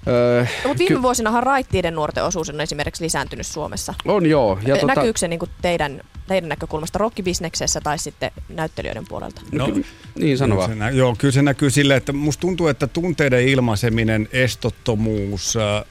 Öö, 0.08 0.42
no, 0.44 0.48
mutta 0.68 0.80
viime 0.80 0.96
ky- 0.96 1.02
vuosinahan 1.02 1.44
raittiiden 1.44 1.96
nuorten 1.96 2.24
osuus 2.24 2.50
on 2.50 2.62
esimerkiksi 2.62 3.04
lisääntynyt 3.04 3.46
Suomessa. 3.46 3.94
On 4.06 4.26
joo. 4.26 4.60
Ja 4.66 4.76
tota... 4.76 4.96
Näkyykö 4.96 5.20
se 5.20 5.28
niin 5.28 5.40
teidän, 5.62 6.02
teidän 6.32 6.50
näkökulmasta 6.50 7.00
rockibisneksessä 7.00 7.82
tai 7.82 8.00
sitten 8.00 8.32
näyttelijöiden 8.50 9.08
puolelta? 9.10 9.42
No, 9.52 9.68
no 9.68 9.82
niin 10.16 10.38
sano 10.38 10.58
vaan. 10.58 10.80
Nä- 10.80 10.90
joo, 10.90 11.16
kyllä 11.18 11.32
se 11.32 11.42
näkyy 11.42 11.72
silleen, 11.72 11.98
että 11.98 12.14
musta 12.14 12.42
tuntuu, 12.42 12.68
että 12.68 12.88
tunteiden 12.88 13.48
ilmaiseminen, 13.48 14.30
estottomuus, 14.32 15.58
äh, 15.58 15.86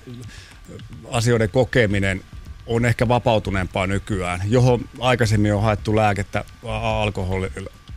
asioiden 1.10 1.50
kokeminen 1.50 2.20
on 2.66 2.84
ehkä 2.84 3.08
vapautuneempaa 3.08 3.86
nykyään, 3.86 4.40
johon 4.48 4.80
aikaisemmin 4.98 5.54
on 5.54 5.62
haettu 5.62 5.96
lääkettä 5.96 6.44
alkoholi, 6.82 7.50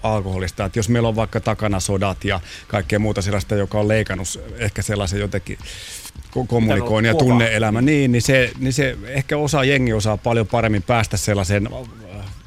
alkoholista. 0.03 0.65
Että 0.65 0.79
jos 0.79 0.89
meillä 0.89 1.09
on 1.09 1.15
vaikka 1.15 1.39
takana 1.39 1.79
sodat 1.79 2.25
ja 2.25 2.39
kaikkea 2.67 2.99
muuta 2.99 3.21
sellaista, 3.21 3.55
joka 3.55 3.79
on 3.79 3.87
leikannut 3.87 4.27
ehkä 4.57 4.81
sellaisen 4.81 5.19
jotenkin 5.19 5.57
kommunikoinnin 6.47 7.07
ja 7.07 7.15
tunneelämä, 7.15 7.81
niin, 7.81 8.11
niin, 8.11 8.21
se, 8.21 8.51
niin 8.59 8.73
se 8.73 8.97
ehkä 9.07 9.37
osa 9.37 9.63
jengi 9.63 9.93
osaa 9.93 10.17
paljon 10.17 10.47
paremmin 10.47 10.83
päästä 10.83 11.17
sellaiseen 11.17 11.69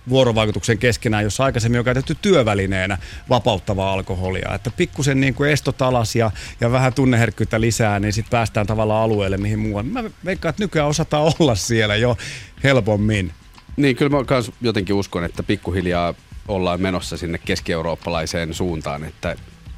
vuorovaikutuksen 0.08 0.78
keskenään, 0.78 1.25
jossa 1.25 1.44
aikaisemmin 1.44 1.78
on 1.78 1.84
käytetty 1.84 2.16
työvälineenä 2.22 2.98
vapauttavaa 3.28 3.92
alkoholia. 3.92 4.54
Että 4.54 4.70
pikkusen 4.70 5.20
niin 5.20 5.34
kuin 5.34 5.50
estot 5.50 5.82
alas 5.82 6.16
ja, 6.16 6.30
ja 6.60 6.72
vähän 6.72 6.94
tunneherkkyyttä 6.94 7.60
lisää, 7.60 8.00
niin 8.00 8.12
sitten 8.12 8.30
päästään 8.30 8.66
tavallaan 8.66 9.02
alueelle 9.02 9.36
mihin 9.36 9.58
muualle. 9.58 9.90
Mä 9.90 10.04
veikkaan, 10.25 10.50
että 10.50 10.62
nykyään 10.62 10.88
osataan 10.88 11.32
olla 11.38 11.54
siellä 11.54 11.96
jo 11.96 12.16
helpommin. 12.64 13.32
Niin, 13.76 13.96
kyllä 13.96 14.10
mä 14.10 14.42
jotenkin 14.60 14.94
uskon, 14.94 15.25
että 15.25 15.42
pikkuhiljaa 15.42 16.14
ollaan 16.48 16.80
menossa 16.80 17.16
sinne 17.16 17.38
keski-eurooppalaiseen 17.38 18.54
suuntaan, 18.54 19.04
että, 19.04 19.36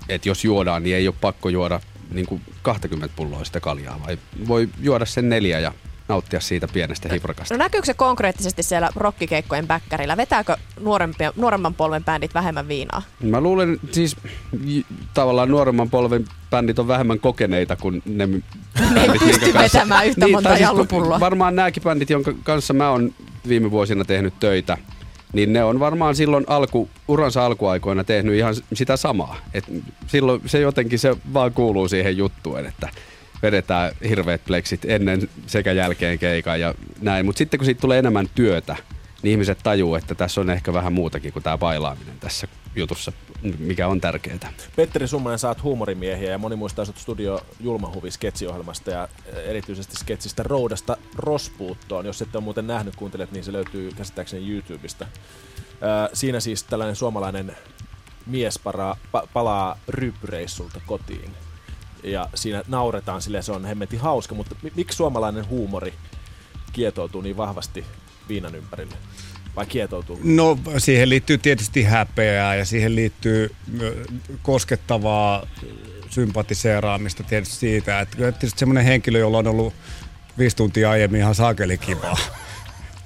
että 0.09 0.29
jos 0.29 0.45
juodaan, 0.45 0.83
niin 0.83 0.97
ei 0.97 1.09
ole 1.09 1.15
pakko 1.21 1.49
juoda 1.49 1.81
niin 2.11 2.27
kuin 2.27 2.43
20 2.63 3.17
pulloa 3.17 3.45
sitä 3.45 3.61
kaljaa, 3.61 4.01
vai 4.07 4.19
voi 4.49 4.69
juoda 4.81 5.07
sen 5.07 5.29
neljä 5.29 5.61
ja 5.61 5.73
nauttia 6.09 6.41
siitä 6.41 6.69
pienestä 6.73 7.09
hiprakasta. 7.13 7.55
No 7.55 7.59
näkyykö 7.59 7.87
se 7.87 7.95
konkreettisesti 7.95 8.63
siellä 8.63 8.89
rokkikeikkojen 8.97 9.67
bäkkärillä? 9.67 10.17
Vetääkö 10.17 10.57
nuorempia, 10.81 11.33
nuoremman 11.37 11.75
polven 11.75 12.05
bändit 12.05 12.35
vähemmän 12.35 12.69
viinaa? 12.69 13.03
Mä 13.23 13.41
luulen, 13.41 13.81
siis 13.93 14.17
tavallaan 15.15 15.51
nuoremman 15.51 15.91
polven 15.91 16.25
bändit 16.51 16.79
on 16.79 16.89
vähemmän 16.89 17.21
kokeneita 17.21 17.77
kuin 17.77 18.03
ne 18.07 18.29
Ne 18.95 19.03
ei 19.03 19.19
pysty 19.19 19.55
vetämään 19.55 20.07
yhtä 20.07 20.25
niin, 20.25 20.35
monta 20.35 20.57
siis, 20.57 20.71
Varmaan 21.21 21.57
nämäkin 21.57 21.83
bändit, 21.83 22.11
jonka 22.11 22.33
kanssa 22.43 22.75
mä 22.75 22.91
oon 22.91 23.15
viime 23.49 23.71
vuosina 23.71 24.05
tehnyt 24.05 24.35
töitä, 24.41 24.79
niin 25.33 25.53
ne 25.53 25.65
on 25.65 25.81
varmaan 25.81 26.17
silloin 26.17 26.45
alku, 26.47 26.89
uransa 27.09 27.47
alkuaikoina 27.47 28.05
tehnyt 28.05 28.35
ihan 28.35 28.55
sitä 28.73 28.97
samaa. 28.97 29.37
Et 29.55 29.65
silloin 30.07 30.41
se 30.47 30.61
jotenkin 30.61 30.99
se 30.99 31.17
vaan 31.35 31.53
kuuluu 31.53 31.89
siihen 31.89 32.17
juttuun, 32.17 32.67
että 32.67 32.89
vedetään 33.43 33.93
hirveät 34.09 34.45
pleksit 34.45 34.85
ennen 34.85 35.29
sekä 35.47 35.73
jälkeen 35.73 36.19
keikan 36.19 36.61
ja 36.61 36.75
näin. 37.01 37.27
Mutta 37.27 37.39
sitten 37.39 37.59
kun 37.59 37.65
siitä 37.65 37.81
tulee 37.81 37.99
enemmän 37.99 38.27
työtä, 38.35 38.77
niin 39.23 39.31
ihmiset 39.31 39.59
tajuu, 39.63 39.95
että 39.95 40.15
tässä 40.15 40.41
on 40.41 40.51
ehkä 40.51 40.73
vähän 40.73 40.93
muutakin 40.93 41.33
kuin 41.33 41.43
tämä 41.43 41.59
bailaaminen 41.59 42.21
tässä 42.21 42.49
jutussa, 42.77 43.13
mikä 43.59 43.89
on 43.89 44.01
tärkeää. 44.01 44.53
Petteri 44.77 45.09
Summanen, 45.09 45.39
saat 45.39 45.63
huumorimiehiä 45.63 46.31
ja 46.31 46.39
moni 46.39 46.57
muistaa 46.57 46.85
sut 46.85 46.99
Studio 46.99 47.41
Julmahuvi 47.61 48.11
sketsiohjelmasta 48.11 48.91
ja 48.91 49.09
erityisesti 49.45 49.97
sketsistä 49.97 50.43
Roudasta 50.43 50.97
Rospuuttoon. 51.17 52.07
Jos 52.07 52.23
ette 52.23 52.39
ole 52.39 52.45
muuten 52.45 52.67
nähnyt, 52.67 52.97
kuuntelet, 52.97 53.33
niin 53.33 53.45
se 53.45 53.53
löytyy 53.53 53.91
käsittääkseni 53.97 54.51
YouTubesta. 54.51 55.07
Siinä 56.13 56.41
siis 56.41 56.65
tällainen 56.65 56.97
suomalainen 56.97 57.57
mies 58.27 58.61
palaa 59.33 59.79
ryppyreissulta 59.89 60.81
kotiin. 60.87 61.31
Ja 62.03 62.29
siinä 62.35 62.63
nauretaan 62.69 63.23
sille, 63.23 63.43
se 63.43 63.53
on 63.53 63.65
hemmetin 63.65 64.01
hauska, 64.01 64.35
mutta 64.35 64.57
miksi 64.77 64.97
suomalainen 64.97 65.49
huumori 65.49 65.95
kietoutuu 66.73 67.21
niin 67.21 67.37
vahvasti 67.37 67.85
viinan 68.29 68.55
ympärille? 68.55 68.95
Vai 69.57 69.67
kietoutuu? 69.67 70.21
No 70.25 70.59
siihen 70.79 71.09
liittyy 71.09 71.39
tietysti 71.39 71.83
häpeää 71.83 72.55
ja 72.55 72.65
siihen 72.65 72.97
liittyy 72.97 73.55
koskettavaa 74.43 75.47
sympatiseeraamista 76.11 77.23
tietysti 77.23 77.57
siitä, 77.57 78.01
että 78.01 78.17
tietysti 78.17 78.59
semmoinen 78.59 78.85
henkilö, 78.85 79.19
jolla 79.19 79.39
on 79.39 79.47
ollut 79.47 79.75
viisi 80.39 80.57
tuntia 80.57 80.91
aiemmin 80.91 81.21
ihan 81.21 81.35
saakeli 81.35 81.79
kivaa 81.79 82.17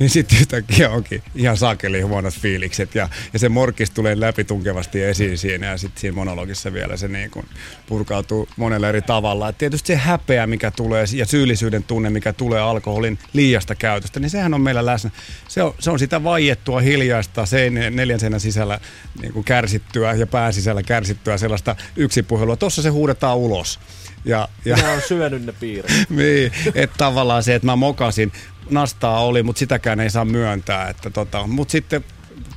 niin 0.03 0.11
sitten 0.11 0.39
yhtäkkiä 0.39 0.91
onkin 0.91 1.23
ihan 1.35 1.57
saakeli 1.57 2.01
huonot 2.01 2.35
fiilikset 2.35 2.95
ja, 2.95 3.09
ja 3.33 3.39
se 3.39 3.49
morkis 3.49 3.91
tulee 3.91 4.21
läpi 4.21 4.45
tunkevasti 4.45 5.03
esiin 5.03 5.39
siinä 5.39 5.67
ja 5.67 5.77
sitten 5.79 6.01
siinä 6.01 6.15
monologissa 6.15 6.73
vielä 6.73 6.97
se 6.97 7.09
niin 7.09 7.31
kuin 7.31 7.47
purkautuu 7.87 8.49
monella 8.57 8.89
eri 8.89 9.03
tavalla. 9.03 9.49
Et 9.49 9.59
tietysti 9.59 9.87
se 9.87 9.97
häpeä, 9.97 10.47
mikä 10.47 10.71
tulee 10.71 11.05
ja 11.15 11.27
syyllisyyden 11.27 11.83
tunne, 11.83 12.11
mikä 12.11 12.33
tulee 12.33 12.61
alkoholin 12.61 13.19
liiasta 13.33 13.75
käytöstä, 13.75 14.21
niin 14.21 14.31
sehän 14.31 14.55
on 14.55 14.61
meillä 14.61 14.87
läsnä. 14.87 15.11
Se 15.49 15.63
on, 15.63 15.75
se 15.79 15.91
on 15.91 15.99
sitä 15.99 16.25
vaiettua, 16.25 16.81
hiljaista, 16.81 17.47
sein, 17.47 17.75
neljän 17.91 18.21
seinän 18.21 18.41
sisällä 18.41 18.81
niin 19.23 19.33
kuin 19.33 19.45
kärsittyä 19.45 20.13
ja 20.13 20.27
pään 20.27 20.53
sisällä 20.53 20.83
kärsittyä 20.83 21.39
sellaista 21.39 21.77
yksipuhelua. 21.97 22.57
Tuossa 22.57 22.83
se 22.83 22.89
huudetaan 22.89 23.37
ulos. 23.37 23.81
Ja, 24.25 24.49
ja, 24.65 24.77
Minä 24.77 24.93
on 24.93 25.03
syönyt 25.09 25.47
ne 25.47 25.53
piirret. 25.53 25.93
niin, 26.11 26.53
että 26.75 26.97
tavallaan 26.99 27.43
se, 27.43 27.55
että 27.55 27.67
mä 27.67 27.77
mokasin, 27.77 28.33
nastaa 28.71 29.25
oli, 29.25 29.43
mutta 29.43 29.59
sitäkään 29.59 30.01
ei 30.01 30.11
saa 30.11 30.25
myöntää. 30.25 30.89
Että 30.89 31.11
tota, 31.11 31.47
mutta 31.47 31.73
sitten 31.73 32.05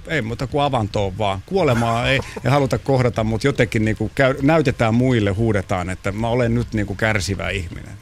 ei 0.07 0.21
muuta 0.21 0.47
kuin 0.47 0.63
avantoon 0.63 1.17
vaan. 1.17 1.41
Kuolemaa 1.45 2.09
ei, 2.09 2.19
ei 2.45 2.51
haluta 2.51 2.77
kohdata, 2.77 3.23
mutta 3.23 3.47
jotenkin 3.47 3.85
niin 3.85 3.97
kuin 3.97 4.11
käy, 4.15 4.35
näytetään 4.41 4.95
muille, 4.95 5.31
huudetaan, 5.31 5.89
että 5.89 6.11
mä 6.11 6.27
olen 6.27 6.55
nyt 6.55 6.73
niin 6.73 6.87
kuin 6.87 6.97
kärsivä 6.97 7.49
ihminen. 7.49 7.97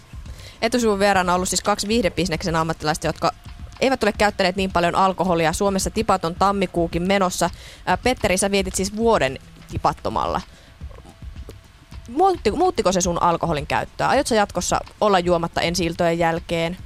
Etusuvun 0.61 0.99
verran 0.99 1.29
on 1.29 1.35
ollut 1.35 1.49
siis 1.49 1.61
kaksi 1.61 1.87
viihdebisneksen 1.87 2.55
ammattilaista, 2.55 3.07
jotka 3.07 3.31
eivät 3.79 4.03
ole 4.03 4.13
käyttäneet 4.17 4.55
niin 4.55 4.71
paljon 4.71 4.95
alkoholia. 4.95 5.53
Suomessa 5.53 5.89
tipaton 5.89 6.35
tammikuukin 6.35 7.03
menossa. 7.03 7.49
Petteri, 8.03 8.37
sä 8.37 8.51
vietit 8.51 8.75
siis 8.75 8.95
vuoden 8.95 9.39
tipattomalla. 9.71 10.41
Muuttiko, 12.09 12.57
muuttiko 12.57 12.91
se 12.91 13.01
sun 13.01 13.21
alkoholin 13.21 13.67
käyttöä? 13.67 14.07
Aiotko 14.07 14.35
jatkossa 14.35 14.79
olla 15.01 15.19
juomatta 15.19 15.61
ensi 15.61 15.91
jälkeen? 16.17 16.77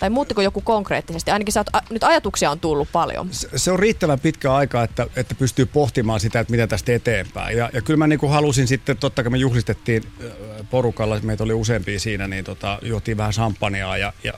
Tai 0.00 0.10
muuttiko 0.10 0.42
joku 0.42 0.60
konkreettisesti? 0.60 1.30
Ainakin 1.30 1.52
sä 1.52 1.60
oot, 1.60 1.66
a, 1.72 1.80
nyt 1.90 2.04
ajatuksia 2.04 2.50
on 2.50 2.60
tullut 2.60 2.88
paljon. 2.92 3.28
Se, 3.30 3.48
se 3.56 3.72
on 3.72 3.78
riittävän 3.78 4.20
pitkä 4.20 4.54
aika, 4.54 4.82
että, 4.82 5.06
että 5.16 5.34
pystyy 5.34 5.66
pohtimaan 5.66 6.20
sitä, 6.20 6.40
että 6.40 6.50
miten 6.50 6.68
tästä 6.68 6.92
eteenpäin. 6.92 7.56
Ja, 7.56 7.70
ja 7.72 7.82
kyllä 7.82 7.98
mä 7.98 8.06
niin 8.06 8.18
kuin 8.18 8.32
halusin 8.32 8.66
sitten, 8.66 8.96
totta 8.96 9.22
kai 9.22 9.30
me 9.30 9.38
juhlistettiin 9.38 10.02
porukalla, 10.70 11.20
meitä 11.22 11.44
oli 11.44 11.52
useampia 11.52 12.00
siinä, 12.00 12.28
niin 12.28 12.44
tota, 12.44 12.78
juotiin 12.82 13.16
vähän 13.16 13.32
champagnea 13.32 13.96
ja, 13.96 14.12
ja 14.24 14.32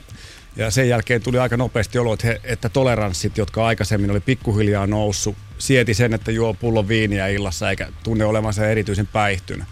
ja 0.55 0.71
sen 0.71 0.89
jälkeen 0.89 1.21
tuli 1.21 1.39
aika 1.39 1.57
nopeasti 1.57 1.99
olo, 1.99 2.13
että, 2.13 2.27
he, 2.27 2.41
että 2.43 2.69
toleranssit, 2.69 3.37
jotka 3.37 3.65
aikaisemmin 3.65 4.11
oli 4.11 4.19
pikkuhiljaa 4.19 4.87
noussut, 4.87 5.35
sieti 5.57 5.93
sen, 5.93 6.13
että 6.13 6.31
juo 6.31 6.53
pullon 6.53 6.87
viiniä 6.87 7.27
illassa 7.27 7.69
eikä 7.69 7.87
tunne 8.03 8.25
olevansa 8.25 8.67
erityisen 8.67 9.07
päihtynyt. 9.07 9.67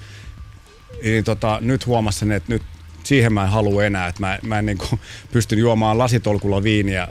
Niin 1.03 1.23
tota, 1.23 1.57
nyt 1.61 1.85
huomasin, 1.85 2.31
että 2.31 2.53
nyt 2.53 2.61
siihen 3.03 3.33
mä 3.33 3.43
en 3.43 3.49
halua 3.49 3.83
enää, 3.83 4.07
että 4.07 4.21
mä, 4.21 4.39
mä 4.41 4.59
en 4.59 4.65
niin 4.65 4.77
kuin 4.77 4.99
pysty 5.31 5.55
juomaan 5.55 5.97
lasitolkulla 5.97 6.63
viiniä, 6.63 7.07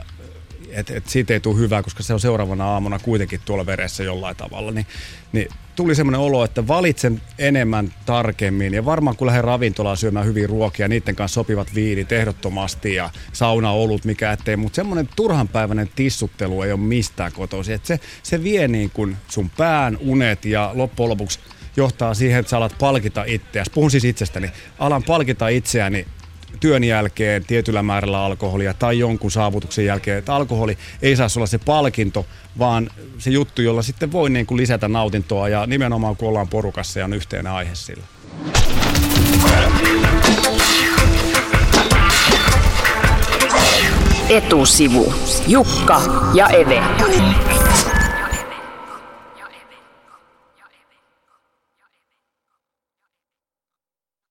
että 0.69 0.93
et 0.93 1.07
siitä 1.07 1.33
ei 1.33 1.39
tule 1.39 1.57
hyvää, 1.57 1.83
koska 1.83 2.03
se 2.03 2.13
on 2.13 2.19
seuraavana 2.19 2.65
aamuna 2.65 2.99
kuitenkin 2.99 3.41
tuolla 3.45 3.65
veressä 3.65 4.03
jollain 4.03 4.35
tavalla. 4.35 4.71
Niin, 4.71 4.87
niin 5.31 5.47
tuli 5.79 5.95
semmoinen 5.95 6.21
olo, 6.21 6.43
että 6.43 6.67
valitsen 6.67 7.21
enemmän 7.37 7.93
tarkemmin 8.05 8.73
ja 8.73 8.85
varmaan 8.85 9.15
kun 9.15 9.27
lähden 9.27 9.43
ravintolaan 9.43 9.97
syömään 9.97 10.25
hyviä 10.25 10.47
ruokia, 10.47 10.87
niiden 10.87 11.15
kanssa 11.15 11.33
sopivat 11.33 11.75
viinit 11.75 12.11
ehdottomasti 12.11 12.95
ja 12.95 13.09
sauna 13.33 13.71
olut, 13.71 14.05
mikä 14.05 14.31
ettei, 14.31 14.55
mutta 14.55 14.75
semmoinen 14.75 15.09
turhanpäiväinen 15.15 15.89
tissuttelu 15.95 16.61
ei 16.61 16.71
ole 16.71 16.79
mistään 16.79 17.31
kotoisin. 17.31 17.75
Että 17.75 17.87
se, 17.87 17.99
se 18.23 18.43
vie 18.43 18.67
niin 18.67 18.89
kuin 18.89 19.17
sun 19.27 19.49
pään, 19.49 19.97
unet 20.01 20.45
ja 20.45 20.71
loppujen 20.73 21.09
lopuksi 21.09 21.39
johtaa 21.77 22.13
siihen, 22.13 22.39
että 22.39 22.49
sä 22.49 22.57
alat 22.57 22.75
palkita 22.79 23.23
itseäsi. 23.23 23.71
Puhun 23.71 23.91
siis 23.91 24.05
itsestäni. 24.05 24.51
Alan 24.79 25.03
palkita 25.03 25.47
itseäni 25.47 26.05
työn 26.59 26.83
jälkeen 26.83 27.45
tietyllä 27.45 27.83
määrällä 27.83 28.23
alkoholia 28.23 28.73
tai 28.73 28.99
jonkun 28.99 29.31
saavutuksen 29.31 29.85
jälkeen, 29.85 30.17
että 30.17 30.35
alkoholi 30.35 30.77
ei 31.01 31.15
saa 31.15 31.27
olla 31.35 31.47
se 31.47 31.57
palkinto, 31.57 32.25
vaan 32.59 32.89
se 33.17 33.29
juttu, 33.29 33.61
jolla 33.61 33.81
sitten 33.81 34.11
voi 34.11 34.29
niin 34.29 34.45
kuin 34.45 34.57
lisätä 34.57 34.87
nautintoa 34.87 35.49
ja 35.49 35.65
nimenomaan 35.67 36.15
kun 36.15 36.29
ollaan 36.29 36.47
porukassa 36.47 36.99
ja 36.99 37.05
on 37.05 37.13
yhteinen 37.13 37.51
aihe 37.51 37.75
sillä. 37.75 38.03
Etusivu. 44.29 45.13
Jukka 45.47 46.01
ja 46.33 46.47
Eve. 46.47 46.81